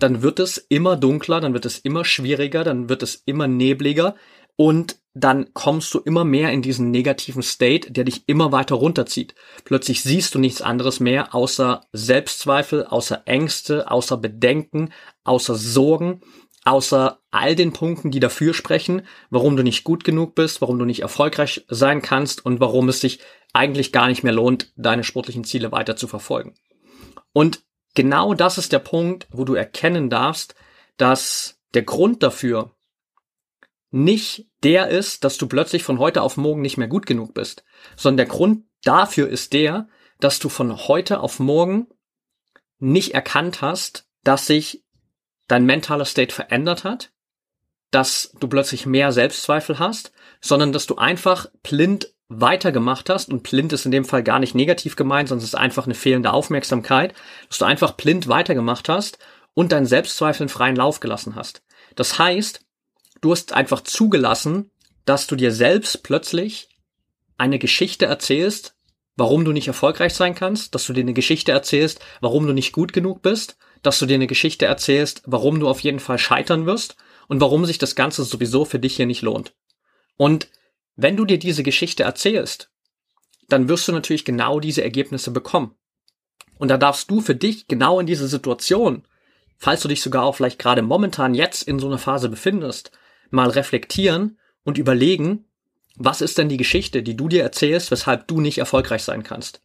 dann 0.00 0.22
wird 0.22 0.40
es 0.40 0.58
immer 0.58 0.96
dunkler, 0.96 1.40
dann 1.40 1.52
wird 1.52 1.66
es 1.66 1.78
immer 1.78 2.04
schwieriger, 2.04 2.64
dann 2.64 2.88
wird 2.88 3.04
es 3.04 3.22
immer 3.24 3.46
nebliger, 3.46 4.16
und 4.60 4.99
dann 5.12 5.52
kommst 5.54 5.92
du 5.92 5.98
immer 5.98 6.24
mehr 6.24 6.52
in 6.52 6.62
diesen 6.62 6.90
negativen 6.90 7.42
State, 7.42 7.90
der 7.90 8.04
dich 8.04 8.28
immer 8.28 8.52
weiter 8.52 8.76
runterzieht. 8.76 9.34
Plötzlich 9.64 10.02
siehst 10.02 10.34
du 10.34 10.38
nichts 10.38 10.62
anderes 10.62 11.00
mehr 11.00 11.34
außer 11.34 11.86
Selbstzweifel, 11.92 12.86
außer 12.86 13.22
Ängste, 13.26 13.90
außer 13.90 14.16
Bedenken, 14.16 14.92
außer 15.24 15.54
Sorgen. 15.56 16.20
außer 16.64 17.18
all 17.30 17.54
den 17.56 17.72
Punkten, 17.72 18.10
die 18.10 18.20
dafür 18.20 18.54
sprechen, 18.54 19.02
warum 19.30 19.56
du 19.56 19.62
nicht 19.62 19.82
gut 19.82 20.04
genug 20.04 20.34
bist, 20.34 20.60
warum 20.60 20.78
du 20.78 20.84
nicht 20.84 21.00
erfolgreich 21.00 21.64
sein 21.68 22.02
kannst 22.02 22.44
und 22.44 22.60
warum 22.60 22.88
es 22.88 23.00
sich 23.00 23.20
eigentlich 23.52 23.92
gar 23.92 24.08
nicht 24.08 24.22
mehr 24.22 24.32
lohnt, 24.32 24.72
deine 24.76 25.02
sportlichen 25.02 25.44
Ziele 25.44 25.72
weiter 25.72 25.96
zu 25.96 26.06
verfolgen. 26.06 26.54
Und 27.32 27.62
genau 27.94 28.34
das 28.34 28.58
ist 28.58 28.72
der 28.72 28.78
Punkt, 28.78 29.26
wo 29.30 29.44
du 29.44 29.54
erkennen 29.54 30.10
darfst, 30.10 30.54
dass 30.96 31.58
der 31.74 31.82
Grund 31.82 32.22
dafür 32.22 32.72
nicht 33.90 34.46
der 34.62 34.88
ist, 34.88 35.24
dass 35.24 35.36
du 35.36 35.46
plötzlich 35.46 35.82
von 35.82 35.98
heute 35.98 36.22
auf 36.22 36.36
morgen 36.36 36.60
nicht 36.60 36.76
mehr 36.76 36.88
gut 36.88 37.06
genug 37.06 37.34
bist, 37.34 37.64
sondern 37.96 38.18
der 38.18 38.26
Grund 38.26 38.64
dafür 38.84 39.28
ist 39.28 39.52
der, 39.52 39.88
dass 40.20 40.38
du 40.38 40.48
von 40.48 40.88
heute 40.88 41.20
auf 41.20 41.38
morgen 41.38 41.88
nicht 42.78 43.14
erkannt 43.14 43.62
hast, 43.62 44.06
dass 44.22 44.46
sich 44.46 44.84
dein 45.48 45.64
mentaler 45.64 46.04
State 46.04 46.34
verändert 46.34 46.84
hat, 46.84 47.10
dass 47.90 48.32
du 48.38 48.46
plötzlich 48.48 48.86
mehr 48.86 49.12
Selbstzweifel 49.12 49.78
hast, 49.78 50.12
sondern 50.40 50.72
dass 50.72 50.86
du 50.86 50.96
einfach 50.96 51.46
blind 51.62 52.14
weitergemacht 52.28 53.10
hast, 53.10 53.28
und 53.30 53.42
blind 53.42 53.72
ist 53.72 53.84
in 53.84 53.90
dem 53.90 54.04
Fall 54.04 54.22
gar 54.22 54.38
nicht 54.38 54.54
negativ 54.54 54.94
gemeint, 54.94 55.28
sondern 55.28 55.42
es 55.42 55.50
ist 55.50 55.58
einfach 55.58 55.86
eine 55.86 55.96
fehlende 55.96 56.32
Aufmerksamkeit, 56.32 57.12
dass 57.48 57.58
du 57.58 57.64
einfach 57.64 57.92
blind 57.92 58.28
weitergemacht 58.28 58.88
hast 58.88 59.18
und 59.52 59.72
deinen 59.72 59.86
Selbstzweifeln 59.86 60.48
freien 60.48 60.76
Lauf 60.76 61.00
gelassen 61.00 61.34
hast. 61.34 61.64
Das 61.96 62.20
heißt, 62.20 62.64
du 63.20 63.32
hast 63.32 63.52
einfach 63.52 63.82
zugelassen, 63.82 64.70
dass 65.04 65.26
du 65.26 65.36
dir 65.36 65.52
selbst 65.52 66.02
plötzlich 66.02 66.68
eine 67.36 67.58
Geschichte 67.58 68.06
erzählst, 68.06 68.76
warum 69.16 69.44
du 69.44 69.52
nicht 69.52 69.68
erfolgreich 69.68 70.14
sein 70.14 70.34
kannst, 70.34 70.74
dass 70.74 70.86
du 70.86 70.92
dir 70.92 71.00
eine 71.00 71.14
Geschichte 71.14 71.52
erzählst, 71.52 72.00
warum 72.20 72.46
du 72.46 72.52
nicht 72.52 72.72
gut 72.72 72.92
genug 72.92 73.22
bist, 73.22 73.56
dass 73.82 73.98
du 73.98 74.06
dir 74.06 74.14
eine 74.14 74.26
Geschichte 74.26 74.66
erzählst, 74.66 75.22
warum 75.26 75.60
du 75.60 75.68
auf 75.68 75.80
jeden 75.80 76.00
Fall 76.00 76.18
scheitern 76.18 76.66
wirst 76.66 76.96
und 77.28 77.40
warum 77.40 77.64
sich 77.64 77.78
das 77.78 77.94
Ganze 77.94 78.24
sowieso 78.24 78.64
für 78.64 78.78
dich 78.78 78.96
hier 78.96 79.06
nicht 79.06 79.22
lohnt. 79.22 79.54
Und 80.16 80.48
wenn 80.96 81.16
du 81.16 81.24
dir 81.24 81.38
diese 81.38 81.62
Geschichte 81.62 82.02
erzählst, 82.02 82.70
dann 83.48 83.68
wirst 83.68 83.88
du 83.88 83.92
natürlich 83.92 84.24
genau 84.24 84.60
diese 84.60 84.82
Ergebnisse 84.82 85.30
bekommen. 85.30 85.74
Und 86.58 86.68
da 86.68 86.76
darfst 86.76 87.10
du 87.10 87.20
für 87.20 87.34
dich 87.34 87.68
genau 87.68 88.00
in 88.00 88.06
dieser 88.06 88.28
Situation, 88.28 89.06
falls 89.56 89.80
du 89.80 89.88
dich 89.88 90.02
sogar 90.02 90.24
auch 90.24 90.36
vielleicht 90.36 90.58
gerade 90.58 90.82
momentan 90.82 91.34
jetzt 91.34 91.62
in 91.62 91.78
so 91.78 91.86
einer 91.86 91.98
Phase 91.98 92.28
befindest, 92.28 92.90
mal 93.30 93.50
reflektieren 93.50 94.38
und 94.64 94.78
überlegen, 94.78 95.46
was 95.96 96.20
ist 96.20 96.38
denn 96.38 96.48
die 96.48 96.56
Geschichte, 96.56 97.02
die 97.02 97.16
du 97.16 97.28
dir 97.28 97.42
erzählst, 97.42 97.90
weshalb 97.90 98.26
du 98.28 98.40
nicht 98.40 98.58
erfolgreich 98.58 99.02
sein 99.02 99.22
kannst? 99.22 99.62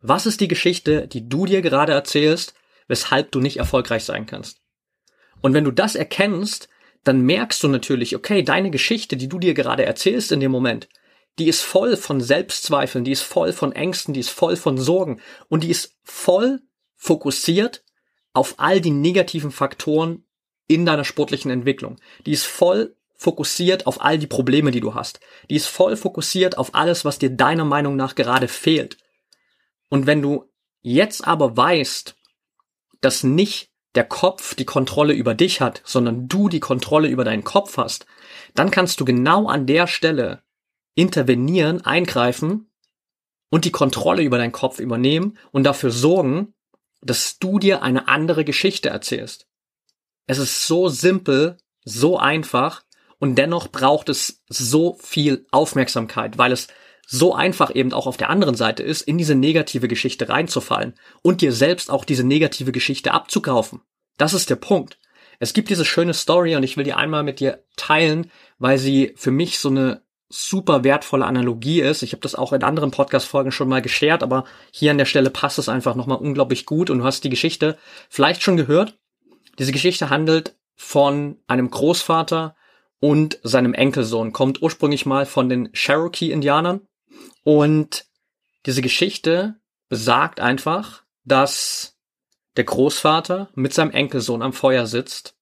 Was 0.00 0.26
ist 0.26 0.40
die 0.40 0.48
Geschichte, 0.48 1.06
die 1.06 1.28
du 1.28 1.46
dir 1.46 1.62
gerade 1.62 1.92
erzählst, 1.92 2.54
weshalb 2.88 3.30
du 3.32 3.40
nicht 3.40 3.58
erfolgreich 3.58 4.04
sein 4.04 4.26
kannst? 4.26 4.60
Und 5.40 5.54
wenn 5.54 5.64
du 5.64 5.70
das 5.70 5.94
erkennst, 5.94 6.68
dann 7.04 7.20
merkst 7.22 7.62
du 7.62 7.68
natürlich, 7.68 8.14
okay, 8.14 8.42
deine 8.42 8.70
Geschichte, 8.70 9.16
die 9.16 9.28
du 9.28 9.38
dir 9.38 9.54
gerade 9.54 9.84
erzählst 9.84 10.32
in 10.32 10.40
dem 10.40 10.52
Moment, 10.52 10.88
die 11.38 11.48
ist 11.48 11.62
voll 11.62 11.96
von 11.96 12.20
Selbstzweifeln, 12.20 13.04
die 13.04 13.12
ist 13.12 13.22
voll 13.22 13.52
von 13.52 13.72
Ängsten, 13.72 14.12
die 14.14 14.20
ist 14.20 14.30
voll 14.30 14.56
von 14.56 14.76
Sorgen 14.76 15.20
und 15.48 15.64
die 15.64 15.70
ist 15.70 15.96
voll 16.02 16.60
fokussiert 16.96 17.84
auf 18.32 18.54
all 18.58 18.80
die 18.80 18.90
negativen 18.90 19.50
Faktoren 19.50 20.24
in 20.66 20.86
deiner 20.86 21.04
sportlichen 21.04 21.50
Entwicklung. 21.50 21.96
Die 22.26 22.32
ist 22.32 22.46
voll 22.46 22.96
fokussiert 23.14 23.86
auf 23.86 24.00
all 24.02 24.18
die 24.18 24.26
Probleme, 24.26 24.70
die 24.70 24.80
du 24.80 24.94
hast. 24.94 25.20
Die 25.48 25.54
ist 25.54 25.68
voll 25.68 25.96
fokussiert 25.96 26.58
auf 26.58 26.74
alles, 26.74 27.04
was 27.04 27.18
dir 27.18 27.30
deiner 27.30 27.64
Meinung 27.64 27.96
nach 27.96 28.14
gerade 28.14 28.48
fehlt. 28.48 28.98
Und 29.88 30.06
wenn 30.06 30.22
du 30.22 30.50
jetzt 30.82 31.26
aber 31.26 31.56
weißt, 31.56 32.16
dass 33.00 33.22
nicht 33.22 33.70
der 33.94 34.04
Kopf 34.04 34.54
die 34.54 34.64
Kontrolle 34.64 35.12
über 35.12 35.34
dich 35.34 35.60
hat, 35.60 35.82
sondern 35.84 36.28
du 36.28 36.48
die 36.48 36.60
Kontrolle 36.60 37.08
über 37.08 37.24
deinen 37.24 37.44
Kopf 37.44 37.76
hast, 37.76 38.06
dann 38.54 38.70
kannst 38.70 39.00
du 39.00 39.04
genau 39.04 39.48
an 39.48 39.66
der 39.66 39.86
Stelle 39.86 40.42
intervenieren, 40.94 41.84
eingreifen 41.84 42.70
und 43.50 43.64
die 43.64 43.70
Kontrolle 43.70 44.22
über 44.22 44.38
deinen 44.38 44.52
Kopf 44.52 44.78
übernehmen 44.78 45.38
und 45.50 45.64
dafür 45.64 45.90
sorgen, 45.90 46.54
dass 47.02 47.38
du 47.38 47.58
dir 47.58 47.82
eine 47.82 48.08
andere 48.08 48.44
Geschichte 48.44 48.88
erzählst. 48.88 49.46
Es 50.26 50.38
ist 50.38 50.66
so 50.66 50.88
simpel, 50.88 51.56
so 51.84 52.18
einfach 52.18 52.82
und 53.18 53.36
dennoch 53.36 53.68
braucht 53.68 54.08
es 54.08 54.42
so 54.48 54.98
viel 55.00 55.46
Aufmerksamkeit, 55.50 56.38
weil 56.38 56.52
es 56.52 56.68
so 57.06 57.34
einfach 57.34 57.74
eben 57.74 57.92
auch 57.92 58.06
auf 58.06 58.16
der 58.16 58.30
anderen 58.30 58.54
Seite 58.54 58.82
ist, 58.82 59.02
in 59.02 59.18
diese 59.18 59.34
negative 59.34 59.88
Geschichte 59.88 60.28
reinzufallen 60.28 60.94
und 61.22 61.40
dir 61.40 61.52
selbst 61.52 61.90
auch 61.90 62.04
diese 62.04 62.24
negative 62.24 62.72
Geschichte 62.72 63.12
abzukaufen. 63.12 63.80
Das 64.16 64.34
ist 64.34 64.50
der 64.50 64.56
Punkt. 64.56 64.98
Es 65.38 65.52
gibt 65.52 65.70
diese 65.70 65.84
schöne 65.84 66.14
Story 66.14 66.56
und 66.56 66.62
ich 66.62 66.76
will 66.76 66.84
die 66.84 66.94
einmal 66.94 67.22
mit 67.22 67.40
dir 67.40 67.64
teilen, 67.76 68.30
weil 68.58 68.78
sie 68.78 69.12
für 69.16 69.32
mich 69.32 69.58
so 69.58 69.68
eine 69.68 70.02
super 70.28 70.82
wertvolle 70.84 71.26
Analogie 71.26 71.80
ist. 71.80 72.02
Ich 72.02 72.12
habe 72.12 72.22
das 72.22 72.34
auch 72.34 72.52
in 72.52 72.62
anderen 72.62 72.90
Podcast-Folgen 72.90 73.52
schon 73.52 73.68
mal 73.68 73.82
geshared, 73.82 74.22
aber 74.22 74.44
hier 74.70 74.90
an 74.90 74.98
der 74.98 75.04
Stelle 75.04 75.30
passt 75.30 75.58
es 75.58 75.68
einfach 75.68 75.94
nochmal 75.94 76.18
unglaublich 76.18 76.64
gut 76.64 76.90
und 76.90 76.98
du 76.98 77.04
hast 77.04 77.24
die 77.24 77.30
Geschichte 77.30 77.76
vielleicht 78.08 78.42
schon 78.42 78.56
gehört. 78.56 78.98
Diese 79.62 79.70
Geschichte 79.70 80.10
handelt 80.10 80.56
von 80.74 81.38
einem 81.46 81.70
Großvater 81.70 82.56
und 82.98 83.38
seinem 83.44 83.74
Enkelsohn, 83.74 84.32
kommt 84.32 84.60
ursprünglich 84.60 85.06
mal 85.06 85.24
von 85.24 85.48
den 85.48 85.72
Cherokee-Indianern 85.72 86.80
und 87.44 88.06
diese 88.66 88.82
Geschichte 88.82 89.54
besagt 89.88 90.40
einfach, 90.40 91.04
dass 91.22 91.96
der 92.56 92.64
Großvater 92.64 93.50
mit 93.54 93.72
seinem 93.72 93.92
Enkelsohn 93.92 94.42
am 94.42 94.52
Feuer 94.52 94.88
sitzt 94.88 95.36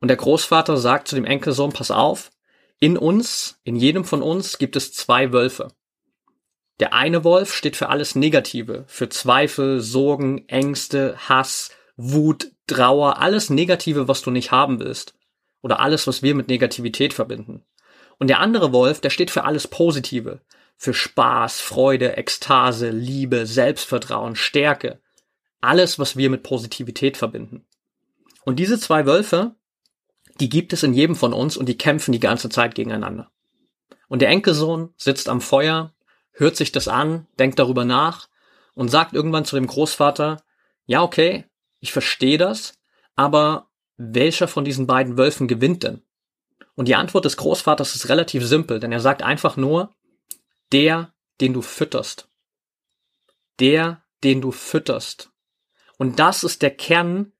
und 0.00 0.08
der 0.08 0.18
Großvater 0.18 0.76
sagt 0.76 1.08
zu 1.08 1.14
dem 1.14 1.24
Enkelsohn, 1.24 1.72
pass 1.72 1.90
auf, 1.90 2.32
in 2.78 2.98
uns, 2.98 3.58
in 3.64 3.74
jedem 3.74 4.04
von 4.04 4.20
uns 4.20 4.58
gibt 4.58 4.76
es 4.76 4.92
zwei 4.92 5.32
Wölfe. 5.32 5.68
Der 6.78 6.92
eine 6.92 7.24
Wolf 7.24 7.54
steht 7.54 7.76
für 7.76 7.88
alles 7.88 8.14
Negative, 8.14 8.84
für 8.86 9.08
Zweifel, 9.08 9.80
Sorgen, 9.80 10.46
Ängste, 10.46 11.16
Hass, 11.26 11.70
Wut, 11.96 12.52
Trauer, 12.70 13.18
alles 13.18 13.50
Negative, 13.50 14.06
was 14.06 14.22
du 14.22 14.30
nicht 14.30 14.52
haben 14.52 14.78
willst. 14.78 15.14
Oder 15.60 15.80
alles, 15.80 16.06
was 16.06 16.22
wir 16.22 16.34
mit 16.34 16.48
Negativität 16.48 17.12
verbinden. 17.12 17.64
Und 18.18 18.28
der 18.28 18.38
andere 18.38 18.72
Wolf, 18.72 19.00
der 19.00 19.10
steht 19.10 19.30
für 19.30 19.44
alles 19.44 19.66
Positive, 19.66 20.40
für 20.76 20.94
Spaß, 20.94 21.60
Freude, 21.60 22.16
Ekstase, 22.16 22.90
Liebe, 22.90 23.44
Selbstvertrauen, 23.46 24.36
Stärke. 24.36 25.00
Alles, 25.60 25.98
was 25.98 26.16
wir 26.16 26.30
mit 26.30 26.42
Positivität 26.42 27.16
verbinden. 27.16 27.66
Und 28.44 28.58
diese 28.58 28.78
zwei 28.78 29.04
Wölfe, 29.04 29.54
die 30.38 30.48
gibt 30.48 30.72
es 30.72 30.82
in 30.82 30.94
jedem 30.94 31.16
von 31.16 31.32
uns 31.32 31.56
und 31.56 31.68
die 31.68 31.76
kämpfen 31.76 32.12
die 32.12 32.20
ganze 32.20 32.48
Zeit 32.48 32.74
gegeneinander. 32.74 33.30
Und 34.08 34.22
der 34.22 34.28
Enkelsohn 34.28 34.94
sitzt 34.96 35.28
am 35.28 35.40
Feuer, 35.40 35.92
hört 36.32 36.56
sich 36.56 36.72
das 36.72 36.88
an, 36.88 37.26
denkt 37.38 37.58
darüber 37.58 37.84
nach 37.84 38.28
und 38.74 38.90
sagt 38.90 39.12
irgendwann 39.12 39.44
zu 39.44 39.56
dem 39.56 39.66
Großvater, 39.66 40.42
ja, 40.86 41.02
okay, 41.02 41.44
ich 41.80 41.92
verstehe 41.92 42.38
das, 42.38 42.74
aber 43.16 43.68
welcher 43.96 44.48
von 44.48 44.64
diesen 44.64 44.86
beiden 44.86 45.16
Wölfen 45.18 45.48
gewinnt 45.48 45.82
denn? 45.82 46.02
Und 46.74 46.88
die 46.88 46.94
Antwort 46.94 47.24
des 47.24 47.36
Großvaters 47.36 47.94
ist 47.94 48.08
relativ 48.08 48.46
simpel, 48.46 48.80
denn 48.80 48.92
er 48.92 49.00
sagt 49.00 49.22
einfach 49.22 49.56
nur, 49.56 49.94
der, 50.72 51.12
den 51.40 51.52
du 51.52 51.62
fütterst. 51.62 52.28
Der, 53.58 54.02
den 54.24 54.40
du 54.40 54.52
fütterst. 54.52 55.30
Und 55.98 56.18
das 56.18 56.44
ist 56.44 56.62
der 56.62 56.70
Kern, 56.70 57.32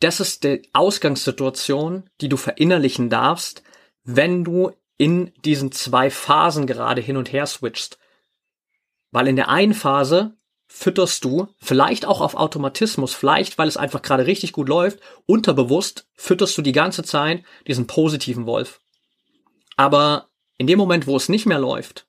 das 0.00 0.20
ist 0.20 0.44
die 0.44 0.68
Ausgangssituation, 0.72 2.08
die 2.20 2.28
du 2.28 2.36
verinnerlichen 2.36 3.10
darfst, 3.10 3.62
wenn 4.04 4.44
du 4.44 4.72
in 4.96 5.32
diesen 5.44 5.72
zwei 5.72 6.10
Phasen 6.10 6.66
gerade 6.66 7.00
hin 7.00 7.16
und 7.16 7.32
her 7.32 7.46
switchst. 7.46 7.98
Weil 9.10 9.28
in 9.28 9.36
der 9.36 9.48
einen 9.48 9.74
Phase 9.74 10.36
fütterst 10.72 11.24
du, 11.24 11.48
vielleicht 11.58 12.06
auch 12.06 12.20
auf 12.20 12.36
Automatismus, 12.36 13.12
vielleicht 13.12 13.58
weil 13.58 13.66
es 13.66 13.76
einfach 13.76 14.02
gerade 14.02 14.26
richtig 14.26 14.52
gut 14.52 14.68
läuft, 14.68 15.00
unterbewusst 15.26 16.06
fütterst 16.14 16.56
du 16.56 16.62
die 16.62 16.72
ganze 16.72 17.02
Zeit 17.02 17.42
diesen 17.66 17.88
positiven 17.88 18.46
Wolf. 18.46 18.80
Aber 19.76 20.28
in 20.58 20.68
dem 20.68 20.78
Moment, 20.78 21.08
wo 21.08 21.16
es 21.16 21.28
nicht 21.28 21.44
mehr 21.44 21.58
läuft, 21.58 22.06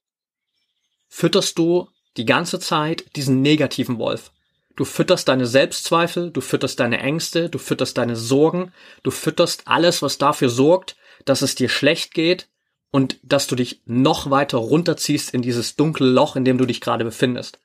fütterst 1.09 1.57
du 1.57 1.89
die 2.17 2.25
ganze 2.25 2.59
Zeit 2.59 3.03
diesen 3.15 3.41
negativen 3.41 3.97
Wolf. 3.97 4.31
Du 4.75 4.85
fütterst 4.85 5.27
deine 5.27 5.47
Selbstzweifel, 5.47 6.29
du 6.29 6.39
fütterst 6.39 6.79
deine 6.79 6.99
Ängste, 6.99 7.49
du 7.49 7.57
fütterst 7.57 7.97
deine 7.97 8.15
Sorgen, 8.15 8.73
du 9.01 9.09
fütterst 9.09 9.63
alles, 9.65 10.03
was 10.03 10.19
dafür 10.19 10.49
sorgt, 10.49 10.95
dass 11.25 11.41
es 11.41 11.55
dir 11.55 11.67
schlecht 11.67 12.13
geht 12.13 12.47
und 12.91 13.17
dass 13.23 13.47
du 13.47 13.55
dich 13.55 13.81
noch 13.85 14.29
weiter 14.29 14.59
runterziehst 14.59 15.33
in 15.33 15.41
dieses 15.41 15.75
dunkle 15.75 16.07
Loch, 16.07 16.35
in 16.35 16.45
dem 16.45 16.59
du 16.59 16.65
dich 16.65 16.79
gerade 16.79 17.03
befindest. 17.03 17.59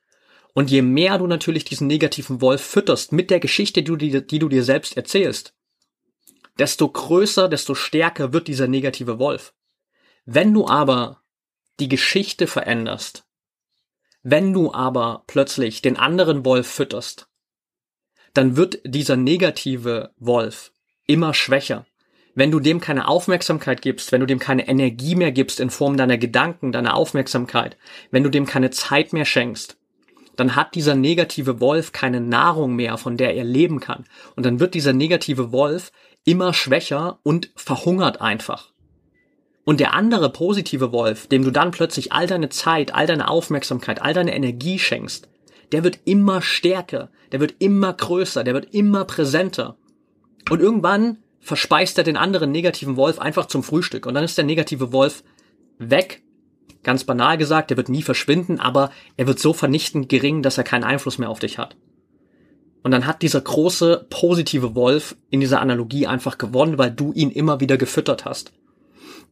Und 0.57 0.71
je 0.71 0.81
mehr 0.81 1.19
du 1.19 1.27
natürlich 1.27 1.65
diesen 1.65 1.87
negativen 1.87 2.41
Wolf 2.41 2.63
fütterst 2.63 3.13
mit 3.13 3.29
der 3.29 3.41
Geschichte, 3.41 3.83
die 3.83 3.85
du, 3.85 3.97
dir, 3.97 4.23
die 4.23 4.39
du 4.39 4.49
dir 4.49 4.65
selbst 4.65 4.97
erzählst, 4.97 5.55
desto 6.59 6.89
größer, 6.89 7.51
desto 7.51 7.75
stärker 7.75 8.33
wird 8.33 8.49
dieser 8.49 8.67
negative 8.67 9.19
Wolf. 9.19 9.53
Wenn 10.25 10.55
du 10.55 10.67
aber 10.67 11.21
die 11.79 11.91
Geschichte 11.91 12.47
veränderst, 12.47 13.27
wenn 14.23 14.55
du 14.55 14.73
aber 14.73 15.25
plötzlich 15.27 15.83
den 15.83 15.99
anderen 15.99 16.47
Wolf 16.47 16.67
fütterst, 16.67 17.29
dann 18.33 18.57
wird 18.57 18.81
dieser 18.83 19.17
negative 19.17 20.15
Wolf 20.17 20.73
immer 21.07 21.35
schwächer. 21.35 21.85
Wenn 22.35 22.51
du 22.51 22.61
dem 22.61 22.81
keine 22.81 23.09
Aufmerksamkeit 23.09 23.83
gibst, 23.83 24.11
wenn 24.11 24.21
du 24.21 24.27
dem 24.27 24.39
keine 24.39 24.67
Energie 24.67 25.17
mehr 25.17 25.33
gibst 25.33 25.61
in 25.61 25.69
Form 25.69 25.99
deiner 25.99 26.17
Gedanken, 26.17 26.73
deiner 26.73 26.95
Aufmerksamkeit, 26.95 27.77
wenn 28.11 28.23
du 28.23 28.31
dem 28.31 28.47
keine 28.47 28.71
Zeit 28.71 29.13
mehr 29.13 29.27
schenkst, 29.27 29.77
dann 30.37 30.55
hat 30.55 30.75
dieser 30.75 30.95
negative 30.95 31.61
Wolf 31.61 31.93
keine 31.93 32.21
Nahrung 32.21 32.77
mehr, 32.77 32.99
von 32.99 33.17
der 33.17 33.35
er 33.35 33.45
leben 33.45 33.81
kann. 33.81 34.05
Und 34.37 34.47
dann 34.47 34.61
wird 34.61 34.75
dieser 34.75 34.93
negative 34.93 35.53
Wolf 35.53 35.93
immer 36.25 36.53
schwächer 36.53 37.19
und 37.23 37.51
verhungert 37.57 38.21
einfach. 38.21 38.73
Und 39.65 39.81
der 39.81 39.95
andere 39.95 40.31
positive 40.31 40.93
Wolf, 40.93 41.27
dem 41.27 41.43
du 41.43 41.51
dann 41.51 41.73
plötzlich 41.73 42.13
all 42.13 42.27
deine 42.27 42.51
Zeit, 42.51 42.95
all 42.95 43.07
deine 43.07 43.29
Aufmerksamkeit, 43.29 44.01
all 44.01 44.15
deine 44.15 44.35
Energie 44.35 44.79
schenkst, 44.79 45.29
der 45.73 45.83
wird 45.83 45.99
immer 46.05 46.43
stärker, 46.43 47.11
der 47.33 47.41
wird 47.41 47.57
immer 47.59 47.93
größer, 47.93 48.45
der 48.45 48.55
wird 48.55 48.73
immer 48.73 49.05
präsenter. 49.05 49.77
Und 50.49 50.61
irgendwann 50.61 51.19
verspeist 51.41 51.99
er 51.99 52.05
den 52.05 52.17
anderen 52.17 52.53
negativen 52.53 52.97
Wolf 52.97 53.19
einfach 53.19 53.47
zum 53.47 53.63
Frühstück. 53.63 54.07
Und 54.07 54.15
dann 54.15 54.25
ist 54.25 54.39
der 54.39 54.45
negative 54.45 54.93
Wolf 54.93 55.25
weg. 55.79 56.23
Ganz 56.87 57.03
banal 57.03 57.37
gesagt, 57.37 57.71
der 57.71 57.77
wird 57.77 57.89
nie 57.89 58.03
verschwinden, 58.03 58.61
aber 58.61 58.93
er 59.17 59.27
wird 59.27 59.41
so 59.41 59.53
vernichtend 59.53 60.09
gering, 60.09 60.43
dass 60.43 60.57
er 60.57 60.63
keinen 60.63 60.85
Einfluss 60.85 61.19
mehr 61.19 61.31
auf 61.31 61.41
dich 61.41 61.59
hat. 61.59 61.75
Und 62.85 62.93
dann 62.93 63.07
hat 63.07 63.23
dieser 63.23 63.41
große 63.41 64.07
positive 64.09 64.77
Wolf 64.77 65.17
in 65.29 65.41
dieser 65.41 65.61
Analogie 65.61 66.07
einfach 66.07 66.39
gewonnen, 66.39 66.79
weil 66.79 66.93
du 66.93 67.13
ihn 67.13 67.33
immer 67.33 67.59
wieder 67.59 67.77
gefüttert 67.77 68.25
hast. 68.25 68.53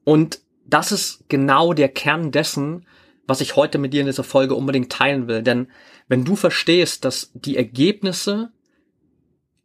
Und 0.02 0.40
das 0.66 0.90
ist 0.90 1.28
genau 1.28 1.74
der 1.74 1.88
Kern 1.90 2.32
dessen, 2.32 2.86
was 3.28 3.40
ich 3.40 3.54
heute 3.54 3.78
mit 3.78 3.92
dir 3.92 4.00
in 4.00 4.06
dieser 4.06 4.24
Folge 4.24 4.56
unbedingt 4.56 4.90
teilen 4.90 5.28
will. 5.28 5.44
Denn 5.44 5.68
wenn 6.08 6.24
du 6.24 6.34
verstehst, 6.34 7.04
dass 7.04 7.30
die 7.34 7.56
Ergebnisse, 7.56 8.50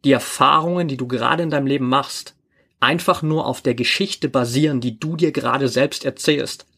die 0.04 0.12
Erfahrungen, 0.12 0.86
die 0.86 0.96
du 0.96 1.08
gerade 1.08 1.42
in 1.42 1.50
deinem 1.50 1.66
Leben 1.66 1.88
machst, 1.88 2.36
einfach 2.78 3.22
nur 3.22 3.46
auf 3.46 3.62
der 3.62 3.74
Geschichte 3.74 4.28
basieren, 4.28 4.80
die 4.80 5.00
du 5.00 5.16
dir 5.16 5.32
gerade 5.32 5.66
selbst 5.66 6.04
erzählst, 6.04 6.69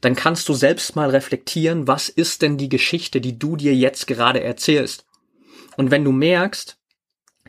dann 0.00 0.14
kannst 0.14 0.48
du 0.48 0.54
selbst 0.54 0.96
mal 0.96 1.10
reflektieren, 1.10 1.86
was 1.86 2.08
ist 2.08 2.42
denn 2.42 2.56
die 2.56 2.68
Geschichte, 2.68 3.20
die 3.20 3.38
du 3.38 3.56
dir 3.56 3.74
jetzt 3.74 4.06
gerade 4.06 4.42
erzählst. 4.42 5.06
Und 5.76 5.90
wenn 5.90 6.04
du 6.04 6.12
merkst, 6.12 6.78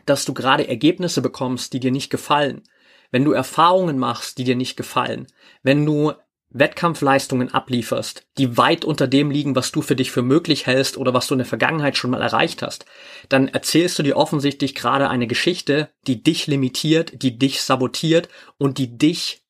dass 0.06 0.24
du 0.24 0.34
gerade 0.34 0.68
Ergebnisse 0.68 1.22
bekommst, 1.22 1.72
die 1.72 1.80
dir 1.80 1.90
nicht 1.90 2.10
gefallen, 2.10 2.62
wenn 3.10 3.24
du 3.24 3.32
Erfahrungen 3.32 3.98
machst, 3.98 4.38
die 4.38 4.44
dir 4.44 4.56
nicht 4.56 4.76
gefallen, 4.76 5.26
wenn 5.62 5.84
du 5.84 6.12
Wettkampfleistungen 6.50 7.52
ablieferst, 7.52 8.26
die 8.38 8.56
weit 8.56 8.84
unter 8.84 9.06
dem 9.06 9.30
liegen, 9.30 9.54
was 9.54 9.70
du 9.70 9.82
für 9.82 9.96
dich 9.96 10.10
für 10.10 10.22
möglich 10.22 10.66
hältst 10.66 10.96
oder 10.96 11.12
was 11.12 11.26
du 11.26 11.34
in 11.34 11.38
der 11.38 11.46
Vergangenheit 11.46 11.98
schon 11.98 12.10
mal 12.10 12.22
erreicht 12.22 12.62
hast, 12.62 12.86
dann 13.28 13.48
erzählst 13.48 13.98
du 13.98 14.02
dir 14.02 14.16
offensichtlich 14.16 14.74
gerade 14.74 15.10
eine 15.10 15.26
Geschichte, 15.26 15.90
die 16.06 16.22
dich 16.22 16.46
limitiert, 16.46 17.22
die 17.22 17.38
dich 17.38 17.60
sabotiert 17.62 18.30
und 18.56 18.78
die 18.78 18.96
dich 18.96 19.42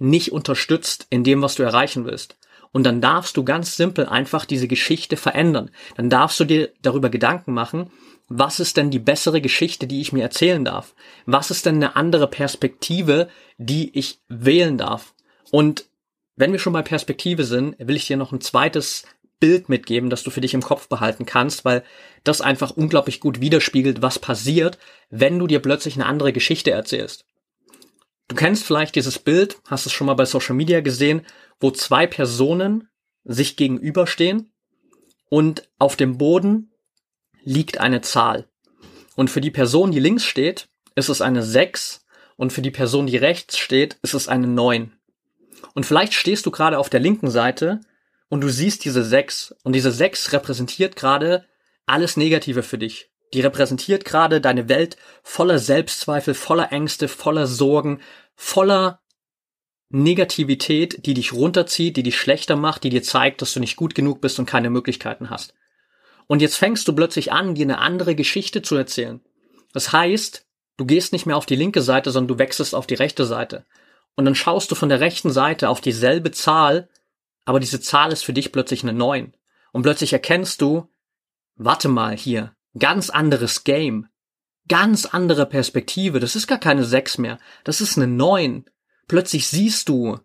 nicht 0.00 0.32
unterstützt 0.32 1.06
in 1.10 1.24
dem, 1.24 1.42
was 1.42 1.54
du 1.54 1.62
erreichen 1.62 2.04
willst. 2.04 2.36
Und 2.72 2.84
dann 2.84 3.00
darfst 3.00 3.36
du 3.36 3.44
ganz 3.44 3.76
simpel 3.76 4.06
einfach 4.06 4.44
diese 4.44 4.68
Geschichte 4.68 5.16
verändern. 5.16 5.70
Dann 5.96 6.08
darfst 6.08 6.38
du 6.40 6.44
dir 6.44 6.72
darüber 6.82 7.10
Gedanken 7.10 7.52
machen, 7.52 7.90
was 8.28 8.60
ist 8.60 8.76
denn 8.76 8.90
die 8.90 9.00
bessere 9.00 9.40
Geschichte, 9.40 9.88
die 9.88 10.00
ich 10.00 10.12
mir 10.12 10.22
erzählen 10.22 10.64
darf? 10.64 10.94
Was 11.26 11.50
ist 11.50 11.66
denn 11.66 11.76
eine 11.76 11.96
andere 11.96 12.28
Perspektive, 12.28 13.28
die 13.58 13.96
ich 13.98 14.20
wählen 14.28 14.78
darf? 14.78 15.14
Und 15.50 15.86
wenn 16.36 16.52
wir 16.52 16.60
schon 16.60 16.72
bei 16.72 16.82
Perspektive 16.82 17.44
sind, 17.44 17.76
will 17.80 17.96
ich 17.96 18.06
dir 18.06 18.16
noch 18.16 18.30
ein 18.30 18.40
zweites 18.40 19.04
Bild 19.40 19.68
mitgeben, 19.68 20.10
das 20.10 20.22
du 20.22 20.30
für 20.30 20.40
dich 20.40 20.54
im 20.54 20.62
Kopf 20.62 20.88
behalten 20.88 21.26
kannst, 21.26 21.64
weil 21.64 21.82
das 22.22 22.40
einfach 22.40 22.70
unglaublich 22.70 23.18
gut 23.18 23.40
widerspiegelt, 23.40 24.00
was 24.00 24.20
passiert, 24.20 24.78
wenn 25.08 25.38
du 25.38 25.48
dir 25.48 25.60
plötzlich 25.60 25.96
eine 25.96 26.06
andere 26.06 26.32
Geschichte 26.32 26.70
erzählst. 26.70 27.24
Du 28.30 28.36
kennst 28.36 28.62
vielleicht 28.62 28.94
dieses 28.94 29.18
Bild, 29.18 29.58
hast 29.66 29.86
es 29.86 29.92
schon 29.92 30.06
mal 30.06 30.14
bei 30.14 30.24
Social 30.24 30.54
Media 30.54 30.82
gesehen, 30.82 31.26
wo 31.58 31.72
zwei 31.72 32.06
Personen 32.06 32.88
sich 33.24 33.56
gegenüberstehen 33.56 34.52
und 35.28 35.68
auf 35.80 35.96
dem 35.96 36.16
Boden 36.16 36.70
liegt 37.42 37.78
eine 37.78 38.02
Zahl. 38.02 38.46
Und 39.16 39.30
für 39.30 39.40
die 39.40 39.50
Person, 39.50 39.90
die 39.90 39.98
links 39.98 40.22
steht, 40.22 40.68
ist 40.94 41.08
es 41.08 41.20
eine 41.20 41.42
6 41.42 42.06
und 42.36 42.52
für 42.52 42.62
die 42.62 42.70
Person, 42.70 43.08
die 43.08 43.16
rechts 43.16 43.58
steht, 43.58 43.98
ist 44.00 44.14
es 44.14 44.28
eine 44.28 44.46
9. 44.46 44.92
Und 45.74 45.84
vielleicht 45.84 46.14
stehst 46.14 46.46
du 46.46 46.52
gerade 46.52 46.78
auf 46.78 46.88
der 46.88 47.00
linken 47.00 47.32
Seite 47.32 47.80
und 48.28 48.42
du 48.42 48.48
siehst 48.48 48.84
diese 48.84 49.02
6 49.02 49.56
und 49.64 49.72
diese 49.72 49.90
6 49.90 50.32
repräsentiert 50.32 50.94
gerade 50.94 51.46
alles 51.84 52.16
Negative 52.16 52.62
für 52.62 52.78
dich. 52.78 53.10
Die 53.32 53.40
repräsentiert 53.40 54.04
gerade 54.04 54.40
deine 54.40 54.68
Welt 54.68 54.96
voller 55.22 55.58
Selbstzweifel, 55.58 56.34
voller 56.34 56.72
Ängste, 56.72 57.06
voller 57.06 57.46
Sorgen, 57.46 58.00
voller 58.40 59.02
Negativität, 59.90 61.04
die 61.04 61.12
dich 61.12 61.34
runterzieht, 61.34 61.98
die 61.98 62.02
dich 62.02 62.18
schlechter 62.18 62.56
macht, 62.56 62.84
die 62.84 62.88
dir 62.88 63.02
zeigt, 63.02 63.42
dass 63.42 63.52
du 63.52 63.60
nicht 63.60 63.76
gut 63.76 63.94
genug 63.94 64.22
bist 64.22 64.38
und 64.38 64.46
keine 64.46 64.70
Möglichkeiten 64.70 65.28
hast. 65.28 65.52
Und 66.26 66.40
jetzt 66.40 66.56
fängst 66.56 66.88
du 66.88 66.94
plötzlich 66.94 67.32
an, 67.32 67.54
dir 67.54 67.66
eine 67.66 67.78
andere 67.78 68.14
Geschichte 68.14 68.62
zu 68.62 68.76
erzählen. 68.76 69.20
Das 69.74 69.92
heißt, 69.92 70.46
du 70.78 70.86
gehst 70.86 71.12
nicht 71.12 71.26
mehr 71.26 71.36
auf 71.36 71.44
die 71.44 71.54
linke 71.54 71.82
Seite, 71.82 72.10
sondern 72.10 72.28
du 72.28 72.38
wechselst 72.38 72.74
auf 72.74 72.86
die 72.86 72.94
rechte 72.94 73.26
Seite. 73.26 73.66
Und 74.16 74.24
dann 74.24 74.34
schaust 74.34 74.70
du 74.70 74.74
von 74.74 74.88
der 74.88 75.00
rechten 75.00 75.30
Seite 75.30 75.68
auf 75.68 75.82
dieselbe 75.82 76.30
Zahl, 76.30 76.88
aber 77.44 77.60
diese 77.60 77.80
Zahl 77.80 78.10
ist 78.10 78.24
für 78.24 78.32
dich 78.32 78.52
plötzlich 78.52 78.82
eine 78.82 78.94
9. 78.94 79.34
Und 79.72 79.82
plötzlich 79.82 80.14
erkennst 80.14 80.62
du, 80.62 80.88
warte 81.56 81.88
mal 81.88 82.16
hier, 82.16 82.54
ganz 82.78 83.10
anderes 83.10 83.64
Game, 83.64 84.06
ganz 84.70 85.04
andere 85.04 85.44
Perspektive, 85.44 86.20
das 86.20 86.34
ist 86.34 86.46
gar 86.46 86.58
keine 86.58 86.84
6 86.84 87.18
mehr, 87.18 87.38
das 87.64 87.82
ist 87.82 87.98
eine 87.98 88.06
9. 88.06 88.64
Plötzlich 89.08 89.48
siehst 89.48 89.90
du 89.90 90.18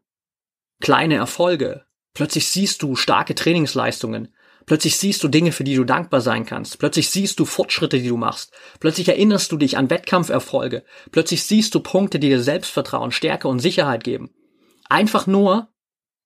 kleine 0.79 1.15
Erfolge, 1.15 1.84
plötzlich 2.13 2.47
siehst 2.47 2.81
du 2.81 2.95
starke 2.95 3.36
Trainingsleistungen, 3.36 4.29
Plötzlich 4.65 4.97
siehst 4.97 5.23
du 5.23 5.27
Dinge, 5.27 5.51
für 5.51 5.63
die 5.63 5.75
du 5.75 5.84
dankbar 5.84 6.21
sein 6.21 6.45
kannst. 6.45 6.79
Plötzlich 6.79 7.10
siehst 7.12 7.39
du 7.39 7.45
Fortschritte, 7.45 7.99
die 7.99 8.08
du 8.08 8.17
machst. 8.17 8.51
Plötzlich 8.79 9.08
erinnerst 9.08 9.51
du 9.51 9.58
dich 9.58 9.77
an 9.77 9.89
Wettkampferfolge. 9.89 10.84
Plötzlich 11.12 11.43
siehst 11.43 11.75
du 11.75 11.81
Punkte, 11.81 12.17
die 12.17 12.29
dir 12.29 12.41
Selbstvertrauen, 12.41 13.12
Stärke 13.12 13.47
und 13.47 13.60
Sicherheit 13.60 14.03
geben. 14.03 14.31
Einfach 14.89 15.27
nur, 15.27 15.69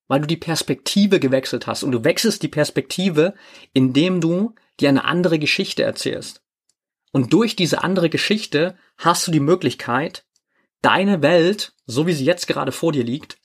weil 0.08 0.22
du 0.22 0.28
die 0.28 0.38
Perspektive 0.38 1.20
gewechselt 1.20 1.68
hast. 1.68 1.84
Und 1.84 1.92
du 1.92 2.06
wechselst 2.06 2.42
die 2.42 2.48
Perspektive, 2.48 3.34
indem 3.74 4.22
du 4.22 4.56
dir 4.80 4.88
eine 4.88 5.04
andere 5.04 5.38
Geschichte 5.38 5.84
erzählst. 5.84 6.42
Und 7.12 7.34
durch 7.34 7.56
diese 7.56 7.84
andere 7.84 8.10
Geschichte 8.10 8.78
hast 8.98 9.28
du 9.28 9.32
die 9.32 9.40
Möglichkeit, 9.40 10.26
deine 10.82 11.22
Welt, 11.22 11.74
so 11.86 12.08
wie 12.08 12.14
sie 12.14 12.26
jetzt 12.26 12.48
gerade 12.48 12.72
vor 12.72 12.92
dir 12.92 13.04
liegt, 13.04 13.38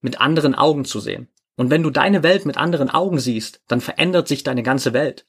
mit 0.00 0.20
anderen 0.20 0.54
Augen 0.54 0.84
zu 0.84 1.00
sehen. 1.00 1.28
Und 1.56 1.70
wenn 1.70 1.82
du 1.82 1.90
deine 1.90 2.22
Welt 2.22 2.46
mit 2.46 2.56
anderen 2.56 2.88
Augen 2.88 3.18
siehst, 3.18 3.60
dann 3.66 3.80
verändert 3.80 4.28
sich 4.28 4.44
deine 4.44 4.62
ganze 4.62 4.92
Welt. 4.92 5.26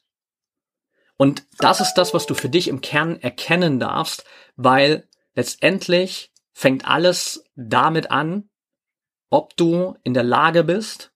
Und 1.18 1.46
das 1.58 1.82
ist 1.82 1.96
das, 1.96 2.14
was 2.14 2.28
du 2.28 2.36
für 2.36 2.50
dich 2.50 2.68
im 2.68 2.82
Kern 2.82 3.20
erkennen 3.20 3.80
darfst, 3.80 4.24
weil 4.56 5.08
letztendlich 5.34 6.32
fängt 6.54 6.86
alles 6.86 7.44
damit 7.56 8.12
an, 8.12 8.50
ob 9.30 9.58
du 9.58 9.98
in 10.04 10.14
der 10.14 10.24
Lage 10.24 10.64
bist, 10.64 11.12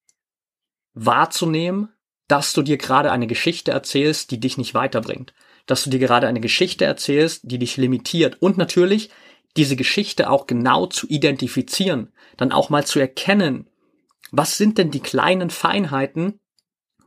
wahrzunehmen, 0.94 1.90
dass 2.28 2.54
du 2.54 2.62
dir 2.62 2.78
gerade 2.78 3.12
eine 3.12 3.28
Geschichte 3.28 3.72
erzählst, 3.72 4.32
die 4.32 4.40
dich 4.40 4.58
nicht 4.58 4.74
weiterbringt. 4.74 5.34
Dass 5.66 5.84
du 5.84 5.90
dir 5.90 6.00
gerade 6.00 6.28
eine 6.28 6.42
Geschichte 6.42 6.86
erzählst, 6.86 7.42
die 7.44 7.58
dich 7.58 7.78
limitiert. 7.78 8.42
Und 8.42 8.58
natürlich 8.58 9.10
diese 9.56 9.76
Geschichte 9.76 10.30
auch 10.30 10.48
genau 10.48 10.88
zu 10.88 11.08
identifizieren. 11.08 12.12
Dann 12.38 12.52
auch 12.52 12.70
mal 12.70 12.86
zu 12.86 13.00
erkennen, 13.00 13.70
was 14.32 14.58
sind 14.58 14.78
denn 14.78 14.92
die 14.92 15.00
kleinen 15.00 15.50
Feinheiten, 15.52 16.40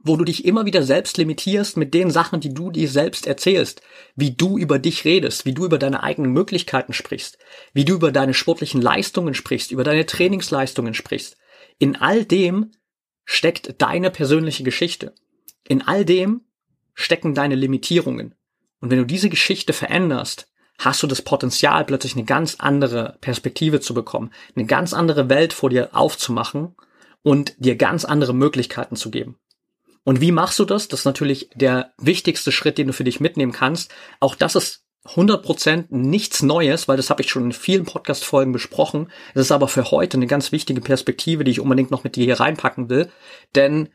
wo 0.06 0.16
du 0.16 0.24
dich 0.24 0.44
immer 0.44 0.66
wieder 0.66 0.84
selbst 0.84 1.18
limitierst 1.18 1.76
mit 1.76 1.92
den 1.92 2.10
Sachen, 2.10 2.40
die 2.40 2.54
du 2.54 2.70
dir 2.70 2.88
selbst 2.88 3.26
erzählst, 3.26 3.82
wie 4.14 4.30
du 4.30 4.56
über 4.56 4.78
dich 4.78 5.04
redest, 5.04 5.44
wie 5.44 5.52
du 5.52 5.64
über 5.64 5.78
deine 5.78 6.02
eigenen 6.02 6.32
Möglichkeiten 6.32 6.92
sprichst, 6.92 7.38
wie 7.72 7.84
du 7.84 7.94
über 7.94 8.12
deine 8.12 8.34
sportlichen 8.34 8.80
Leistungen 8.80 9.34
sprichst, 9.34 9.72
über 9.72 9.82
deine 9.82 10.06
Trainingsleistungen 10.06 10.94
sprichst. 10.94 11.36
In 11.78 11.96
all 11.96 12.24
dem 12.24 12.70
steckt 13.24 13.82
deine 13.82 14.12
persönliche 14.12 14.62
Geschichte. 14.62 15.12
In 15.66 15.82
all 15.82 16.04
dem 16.04 16.42
stecken 16.94 17.34
deine 17.34 17.56
Limitierungen. 17.56 18.34
Und 18.80 18.90
wenn 18.90 18.98
du 18.98 19.06
diese 19.06 19.30
Geschichte 19.30 19.72
veränderst, 19.72 20.48
hast 20.78 21.02
du 21.02 21.06
das 21.06 21.22
Potenzial, 21.22 21.84
plötzlich 21.84 22.14
eine 22.14 22.24
ganz 22.24 22.56
andere 22.58 23.16
Perspektive 23.20 23.80
zu 23.80 23.94
bekommen, 23.94 24.30
eine 24.54 24.66
ganz 24.66 24.92
andere 24.92 25.28
Welt 25.28 25.52
vor 25.52 25.70
dir 25.70 25.90
aufzumachen 25.94 26.76
und 27.22 27.54
dir 27.58 27.76
ganz 27.76 28.04
andere 28.04 28.34
Möglichkeiten 28.34 28.96
zu 28.96 29.10
geben. 29.10 29.38
Und 30.04 30.20
wie 30.20 30.32
machst 30.32 30.58
du 30.58 30.64
das? 30.64 30.86
Das 30.88 31.00
ist 31.00 31.04
natürlich 31.04 31.50
der 31.54 31.92
wichtigste 31.98 32.52
Schritt, 32.52 32.78
den 32.78 32.86
du 32.86 32.92
für 32.92 33.04
dich 33.04 33.18
mitnehmen 33.18 33.52
kannst. 33.52 33.92
Auch 34.20 34.36
das 34.36 34.54
ist 34.54 34.84
100% 35.08 35.86
nichts 35.90 36.42
Neues, 36.42 36.88
weil 36.88 36.96
das 36.96 37.10
habe 37.10 37.22
ich 37.22 37.30
schon 37.30 37.46
in 37.46 37.52
vielen 37.52 37.84
Podcast-Folgen 37.84 38.52
besprochen. 38.52 39.10
Es 39.34 39.42
ist 39.42 39.52
aber 39.52 39.68
für 39.68 39.90
heute 39.90 40.16
eine 40.16 40.26
ganz 40.26 40.52
wichtige 40.52 40.80
Perspektive, 40.80 41.42
die 41.42 41.50
ich 41.50 41.60
unbedingt 41.60 41.90
noch 41.90 42.04
mit 42.04 42.16
dir 42.16 42.24
hier 42.24 42.40
reinpacken 42.40 42.88
will. 42.88 43.10
Denn 43.54 43.88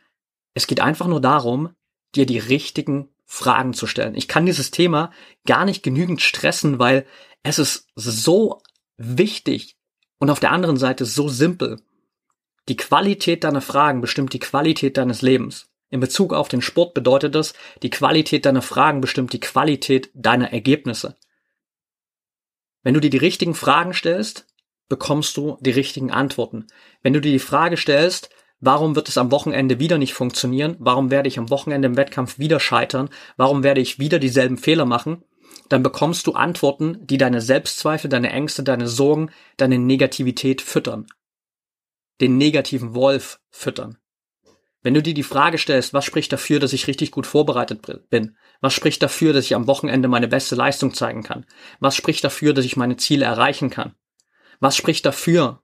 es 0.54 0.68
geht 0.68 0.82
einfach 0.82 1.08
nur 1.08 1.22
darum, 1.22 1.70
dir 2.16 2.26
die 2.26 2.40
richtigen 2.40 3.10
Fragen 3.34 3.74
zu 3.74 3.88
stellen. 3.88 4.14
Ich 4.16 4.28
kann 4.28 4.46
dieses 4.46 4.72
Thema 4.72 5.10
gar 5.48 5.64
nicht 5.64 5.84
genügend 5.84 6.22
stressen, 6.22 6.80
weil 6.80 7.06
es 7.44 7.60
ist 7.60 7.88
so 7.96 8.62
wichtig 8.98 9.78
und 10.20 10.30
auf 10.30 10.42
der 10.42 10.52
anderen 10.52 10.76
Seite 10.76 11.06
so 11.06 11.30
simpel. 11.30 11.80
Die 12.68 12.76
Qualität 12.76 13.46
deiner 13.46 13.62
Fragen 13.62 14.02
bestimmt 14.02 14.34
die 14.34 14.40
Qualität 14.40 14.98
deines 14.98 15.22
Lebens. 15.22 15.70
In 15.90 16.02
Bezug 16.02 16.34
auf 16.34 16.50
den 16.50 16.62
Sport 16.62 16.94
bedeutet 16.94 17.34
das, 17.34 17.54
die 17.82 17.90
Qualität 17.90 18.46
deiner 18.46 18.62
Fragen 18.62 19.00
bestimmt 19.00 19.32
die 19.32 19.40
Qualität 19.40 20.12
deiner 20.14 20.52
Ergebnisse. 20.52 21.16
Wenn 22.84 22.96
du 22.96 23.00
dir 23.00 23.12
die 23.12 23.16
richtigen 23.16 23.56
Fragen 23.56 23.94
stellst, 23.94 24.46
bekommst 24.90 25.38
du 25.38 25.58
die 25.62 25.72
richtigen 25.72 26.12
Antworten. 26.12 26.68
Wenn 27.02 27.14
du 27.14 27.22
dir 27.22 27.32
die 27.32 27.40
Frage 27.40 27.78
stellst, 27.78 28.30
warum 28.62 28.96
wird 28.96 29.10
es 29.10 29.18
am 29.18 29.32
Wochenende 29.32 29.80
wieder 29.80 29.98
nicht 29.98 30.14
funktionieren, 30.14 30.76
warum 30.80 31.12
werde 31.12 31.28
ich 31.28 31.38
am 31.38 31.50
Wochenende 31.50 31.88
im 31.88 31.98
Wettkampf 31.98 32.40
wieder 32.40 32.60
scheitern, 32.60 33.10
warum 33.36 33.64
werde 33.64 33.82
ich 33.82 34.00
wieder 34.00 34.20
dieselben 34.20 34.58
Fehler 34.58 34.86
machen, 34.86 35.24
dann 35.68 35.84
bekommst 35.84 36.28
du 36.28 36.34
Antworten, 36.34 37.06
die 37.06 37.18
deine 37.18 37.42
Selbstzweifel, 37.42 38.10
deine 38.10 38.30
Ängste, 38.30 38.64
deine 38.64 38.88
Sorgen, 38.88 39.32
deine 39.58 39.80
Negativität 39.80 40.62
füttern. 40.62 41.08
Den 42.22 42.38
negativen 42.38 42.94
Wolf 42.94 43.40
füttern. 43.50 43.98
Wenn 44.84 44.94
du 44.94 45.02
dir 45.02 45.14
die 45.14 45.24
Frage 45.24 45.58
stellst, 45.58 45.94
was 45.94 46.06
spricht 46.06 46.34
dafür, 46.34 46.60
dass 46.60 46.74
ich 46.74 46.88
richtig 46.88 47.12
gut 47.12 47.28
vorbereitet 47.28 48.10
bin? 48.10 48.36
Was 48.62 48.74
spricht 48.74 49.04
dafür, 49.04 49.32
dass 49.32 49.46
ich 49.46 49.56
am 49.56 49.68
Wochenende 49.68 50.08
meine 50.08 50.28
beste 50.28 50.56
Leistung 50.56 50.94
zeigen 50.94 51.24
kann? 51.24 51.46
Was 51.80 51.96
spricht 51.96 52.24
dafür, 52.24 52.54
dass 52.54 52.66
ich 52.66 52.78
meine 52.78 52.98
Ziele 52.98 53.26
erreichen 53.26 53.70
kann? 53.70 53.94
Was 54.60 54.76
spricht 54.76 55.06
dafür, 55.06 55.62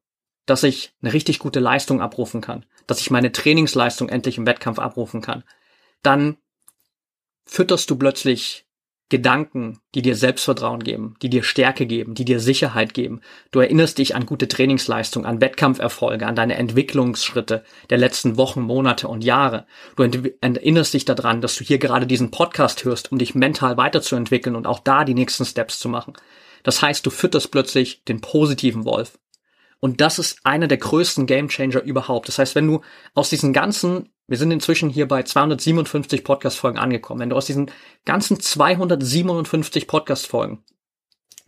dass 0.47 0.63
ich 0.63 0.93
eine 1.03 1.13
richtig 1.13 1.37
gute 1.37 1.59
Leistung 1.59 2.01
abrufen 2.01 2.41
kann? 2.41 2.65
Dass 2.87 2.99
ich 2.99 3.11
meine 3.11 3.31
Trainingsleistung 3.31 4.09
endlich 4.09 4.39
im 4.39 4.47
Wettkampf 4.47 4.79
abrufen 4.79 5.21
kann? 5.21 5.43
Dann 6.01 6.37
fütterst 7.45 7.89
du 7.91 7.95
plötzlich 7.95 8.67
Gedanken, 9.09 9.79
die 9.95 10.01
dir 10.01 10.17
Selbstvertrauen 10.17 10.83
geben, 10.83 11.15
die 11.21 11.29
dir 11.29 11.41
Stärke 11.41 11.85
geben, 11.85 12.13
die 12.13 12.25
dir 12.25 12.41
Sicherheit 12.41 12.93
geben. 12.93 13.21
Du 13.51 13.61
erinnerst 13.61 13.99
dich 13.99 14.15
an 14.15 14.25
gute 14.25 14.49
Trainingsleistung, 14.49 15.25
an 15.25 15.39
Wettkampferfolge, 15.39 16.27
an 16.27 16.35
deine 16.35 16.55
Entwicklungsschritte 16.55 17.63
der 17.89 17.97
letzten 17.99 18.35
Wochen, 18.35 18.61
Monate 18.61 19.07
und 19.07 19.23
Jahre. 19.23 19.65
Du 19.95 20.03
erinnerst 20.41 20.93
dich 20.93 21.05
daran, 21.05 21.39
dass 21.39 21.55
du 21.55 21.63
hier 21.63 21.77
gerade 21.77 22.05
diesen 22.05 22.31
Podcast 22.31 22.83
hörst, 22.83 23.09
um 23.13 23.17
dich 23.17 23.33
mental 23.33 23.77
weiterzuentwickeln 23.77 24.57
und 24.57 24.67
auch 24.67 24.79
da 24.79 25.05
die 25.05 25.13
nächsten 25.13 25.45
Steps 25.45 25.79
zu 25.79 25.87
machen. 25.87 26.11
Das 26.63 26.81
heißt, 26.81 27.05
du 27.05 27.09
fütterst 27.09 27.49
plötzlich 27.49 28.03
den 28.03 28.19
positiven 28.19 28.83
Wolf. 28.83 29.17
Und 29.79 30.01
das 30.01 30.19
ist 30.19 30.39
einer 30.43 30.67
der 30.67 30.77
größten 30.77 31.25
Gamechanger 31.25 31.83
überhaupt. 31.83 32.27
Das 32.27 32.39
heißt, 32.39 32.55
wenn 32.55 32.67
du 32.67 32.81
aus 33.13 33.29
diesen 33.29 33.53
ganzen 33.53 34.09
wir 34.27 34.37
sind 34.37 34.51
inzwischen 34.51 34.89
hier 34.89 35.07
bei 35.07 35.23
257 35.23 36.23
Podcast-Folgen 36.23 36.77
angekommen. 36.77 37.21
Wenn 37.21 37.29
du 37.29 37.37
aus 37.37 37.45
diesen 37.45 37.71
ganzen 38.03 38.39
257 38.39 39.87
Podcast-Folgen 39.87 40.63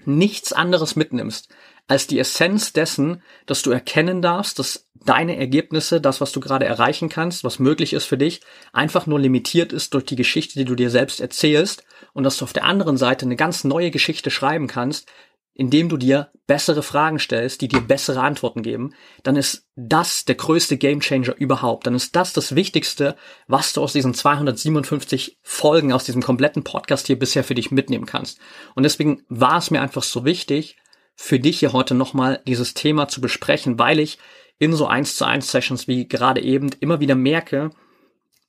nichts 0.05 0.53
anderes 0.53 0.95
mitnimmst, 0.95 1.49
als 1.87 2.07
die 2.07 2.19
Essenz 2.19 2.71
dessen, 2.71 3.21
dass 3.47 3.63
du 3.63 3.71
erkennen 3.71 4.21
darfst, 4.21 4.59
dass 4.59 4.87
deine 4.93 5.37
Ergebnisse, 5.37 5.99
das, 5.99 6.21
was 6.21 6.31
du 6.31 6.39
gerade 6.39 6.65
erreichen 6.65 7.09
kannst, 7.09 7.43
was 7.43 7.59
möglich 7.59 7.93
ist 7.93 8.05
für 8.05 8.17
dich, 8.17 8.41
einfach 8.71 9.07
nur 9.07 9.19
limitiert 9.19 9.73
ist 9.73 9.93
durch 9.93 10.05
die 10.05 10.15
Geschichte, 10.15 10.57
die 10.57 10.65
du 10.65 10.75
dir 10.75 10.89
selbst 10.89 11.19
erzählst 11.19 11.83
und 12.13 12.23
dass 12.23 12.37
du 12.37 12.45
auf 12.45 12.53
der 12.53 12.65
anderen 12.65 12.95
Seite 12.95 13.25
eine 13.25 13.35
ganz 13.35 13.65
neue 13.65 13.91
Geschichte 13.91 14.31
schreiben 14.31 14.67
kannst, 14.67 15.11
indem 15.59 15.89
du 15.89 15.97
dir 15.97 16.31
bessere 16.47 16.81
Fragen 16.81 17.19
stellst, 17.19 17.59
die 17.59 17.67
dir 17.67 17.81
bessere 17.81 18.21
Antworten 18.21 18.63
geben, 18.63 18.93
dann 19.23 19.35
ist 19.35 19.67
das 19.75 20.23
der 20.23 20.35
größte 20.35 20.77
Gamechanger 20.77 21.35
überhaupt. 21.35 21.85
Dann 21.85 21.95
ist 21.95 22.15
das 22.15 22.31
das 22.31 22.55
Wichtigste, 22.55 23.17
was 23.45 23.73
du 23.73 23.81
aus 23.81 23.91
diesen 23.91 24.13
257 24.13 25.37
Folgen, 25.43 25.91
aus 25.91 26.05
diesem 26.05 26.23
kompletten 26.23 26.63
Podcast 26.63 27.07
hier 27.07 27.19
bisher 27.19 27.43
für 27.43 27.55
dich 27.55 27.71
mitnehmen 27.71 28.05
kannst. 28.05 28.39
Und 28.73 28.83
deswegen 28.83 29.23
war 29.27 29.57
es 29.57 29.69
mir 29.69 29.81
einfach 29.81 30.03
so 30.03 30.23
wichtig, 30.23 30.77
für 31.13 31.41
dich 31.41 31.59
hier 31.59 31.73
heute 31.73 31.93
nochmal 31.93 32.41
dieses 32.47 32.73
Thema 32.73 33.09
zu 33.09 33.19
besprechen, 33.19 33.77
weil 33.77 33.99
ich 33.99 34.17
in 34.59 34.71
so 34.71 34.87
eins 34.87 35.17
zu 35.17 35.25
eins 35.25 35.51
Sessions 35.51 35.89
wie 35.89 36.07
gerade 36.07 36.41
eben 36.41 36.69
immer 36.79 37.01
wieder 37.01 37.15
merke, 37.15 37.71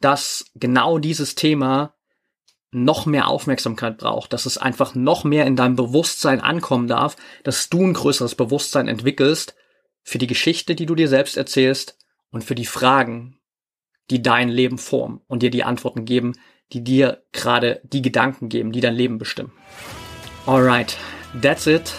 dass 0.01 0.45
genau 0.55 0.99
dieses 0.99 1.35
Thema 1.35 1.95
noch 2.73 3.07
mehr 3.07 3.29
Aufmerksamkeit 3.29 3.99
braucht, 3.99 4.33
dass 4.33 4.47
es 4.47 4.59
einfach 4.59 4.95
noch 4.95 5.25
mehr 5.25 5.47
in 5.47 5.57
deinem 5.57 5.77
Bewusstsein 5.77 6.41
ankommen 6.41 6.87
darf, 6.87 7.17
dass 7.43 7.69
du 7.69 7.85
ein 7.85 7.95
größeres 7.95 8.35
Bewusstsein 8.37 8.87
entwickelst 8.87 9.55
für 10.03 10.19
die 10.19 10.29
Geschichte, 10.29 10.75
die 10.75 10.87
du 10.87 10.95
dir 10.95 11.09
selbst 11.09 11.37
erzählst 11.37 11.99
und 12.31 12.45
für 12.45 12.55
die 12.55 12.67
Fragen, 12.67 13.39
die 14.11 14.23
dein 14.23 14.49
Leben 14.49 14.79
formen 14.79 15.21
und 15.27 15.43
dir 15.43 15.51
die 15.51 15.65
Antworten 15.65 16.05
geben, 16.05 16.35
die 16.73 16.85
dir 16.85 17.23
gerade 17.33 17.81
die 17.83 18.03
Gedanken 18.03 18.49
geben, 18.49 18.73
die 18.73 18.81
dein 18.81 18.95
Leben 18.95 19.19
bestimmen. 19.19 19.53
Alright, 20.47 20.97
that's 21.43 21.67
it. 21.67 21.93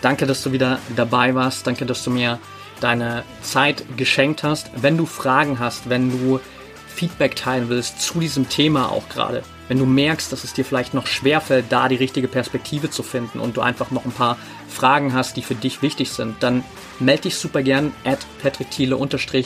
Danke, 0.00 0.26
dass 0.26 0.42
du 0.42 0.52
wieder 0.52 0.78
dabei 0.96 1.34
warst. 1.34 1.66
Danke, 1.66 1.86
dass 1.86 2.04
du 2.04 2.10
mir 2.10 2.38
deine 2.80 3.24
Zeit 3.42 3.84
geschenkt 3.96 4.42
hast. 4.42 4.70
Wenn 4.76 4.96
du 4.96 5.06
Fragen 5.06 5.58
hast, 5.58 5.88
wenn 5.88 6.10
du 6.10 6.40
Feedback 6.88 7.36
teilen 7.36 7.68
willst 7.68 8.00
zu 8.00 8.20
diesem 8.20 8.48
Thema 8.48 8.90
auch 8.90 9.08
gerade, 9.08 9.42
wenn 9.68 9.78
du 9.78 9.86
merkst, 9.86 10.30
dass 10.30 10.44
es 10.44 10.52
dir 10.52 10.64
vielleicht 10.64 10.94
noch 10.94 11.06
schwerfällt, 11.06 11.66
da 11.70 11.88
die 11.88 11.96
richtige 11.96 12.28
Perspektive 12.28 12.90
zu 12.90 13.02
finden 13.02 13.40
und 13.40 13.56
du 13.56 13.60
einfach 13.60 13.90
noch 13.90 14.04
ein 14.04 14.12
paar 14.12 14.36
Fragen 14.68 15.12
hast, 15.12 15.36
die 15.36 15.42
für 15.42 15.54
dich 15.54 15.82
wichtig 15.82 16.10
sind, 16.10 16.42
dann 16.42 16.64
melde 17.00 17.22
dich 17.22 17.36
super 17.36 17.62
gern 17.62 17.92
at 18.04 18.18
patrickthiele 18.42 18.96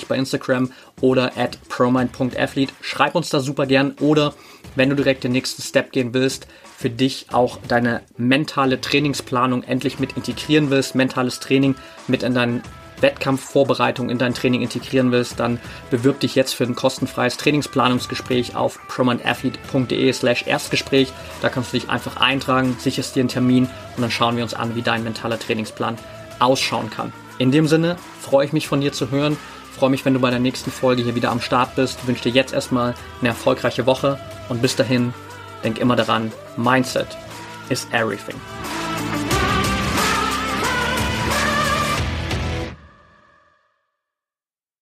bei 0.08 0.16
Instagram 0.16 0.72
oder 1.00 1.36
at 1.36 1.58
promind.athlete. 1.68 2.72
Schreib 2.80 3.14
uns 3.14 3.28
da 3.28 3.40
super 3.40 3.66
gern 3.66 3.94
oder 4.00 4.34
wenn 4.74 4.90
du 4.90 4.96
direkt 4.96 5.24
den 5.24 5.32
nächsten 5.32 5.62
Step 5.62 5.92
gehen 5.92 6.14
willst, 6.14 6.46
für 6.76 6.90
dich 6.90 7.26
auch 7.32 7.58
deine 7.66 8.02
mentale 8.16 8.80
Trainingsplanung 8.80 9.64
endlich 9.64 9.98
mit 9.98 10.16
integrieren 10.16 10.70
willst, 10.70 10.94
mentales 10.94 11.40
Training 11.40 11.74
mit 12.06 12.22
in 12.22 12.34
deinen 12.34 12.62
Wettkampfvorbereitung 13.00 14.10
in 14.10 14.18
dein 14.18 14.34
Training 14.34 14.62
integrieren 14.62 15.12
willst, 15.12 15.40
dann 15.40 15.60
bewirb 15.90 16.20
dich 16.20 16.34
jetzt 16.34 16.54
für 16.54 16.64
ein 16.64 16.74
kostenfreies 16.74 17.36
Trainingsplanungsgespräch 17.36 18.56
auf 18.56 18.78
prominentathlete.de 18.88 20.12
slash 20.12 20.46
Erstgespräch. 20.46 21.12
Da 21.40 21.48
kannst 21.48 21.72
du 21.72 21.78
dich 21.78 21.90
einfach 21.90 22.16
eintragen, 22.16 22.76
sicherst 22.78 23.16
dir 23.16 23.20
einen 23.20 23.28
Termin 23.28 23.68
und 23.96 24.02
dann 24.02 24.10
schauen 24.10 24.36
wir 24.36 24.42
uns 24.42 24.54
an, 24.54 24.74
wie 24.74 24.82
dein 24.82 25.04
mentaler 25.04 25.38
Trainingsplan 25.38 25.96
ausschauen 26.38 26.90
kann. 26.90 27.12
In 27.38 27.52
dem 27.52 27.68
Sinne 27.68 27.96
freue 28.20 28.46
ich 28.46 28.52
mich 28.52 28.68
von 28.68 28.80
dir 28.80 28.92
zu 28.92 29.10
hören, 29.10 29.36
freue 29.76 29.90
mich, 29.90 30.04
wenn 30.04 30.14
du 30.14 30.20
bei 30.20 30.30
der 30.30 30.40
nächsten 30.40 30.72
Folge 30.72 31.02
hier 31.02 31.14
wieder 31.14 31.30
am 31.30 31.40
Start 31.40 31.76
bist, 31.76 32.06
wünsche 32.06 32.24
dir 32.24 32.32
jetzt 32.32 32.52
erstmal 32.52 32.94
eine 33.20 33.28
erfolgreiche 33.28 33.86
Woche 33.86 34.18
und 34.48 34.60
bis 34.60 34.74
dahin, 34.74 35.14
denk 35.62 35.78
immer 35.78 35.96
daran, 35.96 36.32
Mindset 36.56 37.06
is 37.68 37.86
everything. 37.92 38.36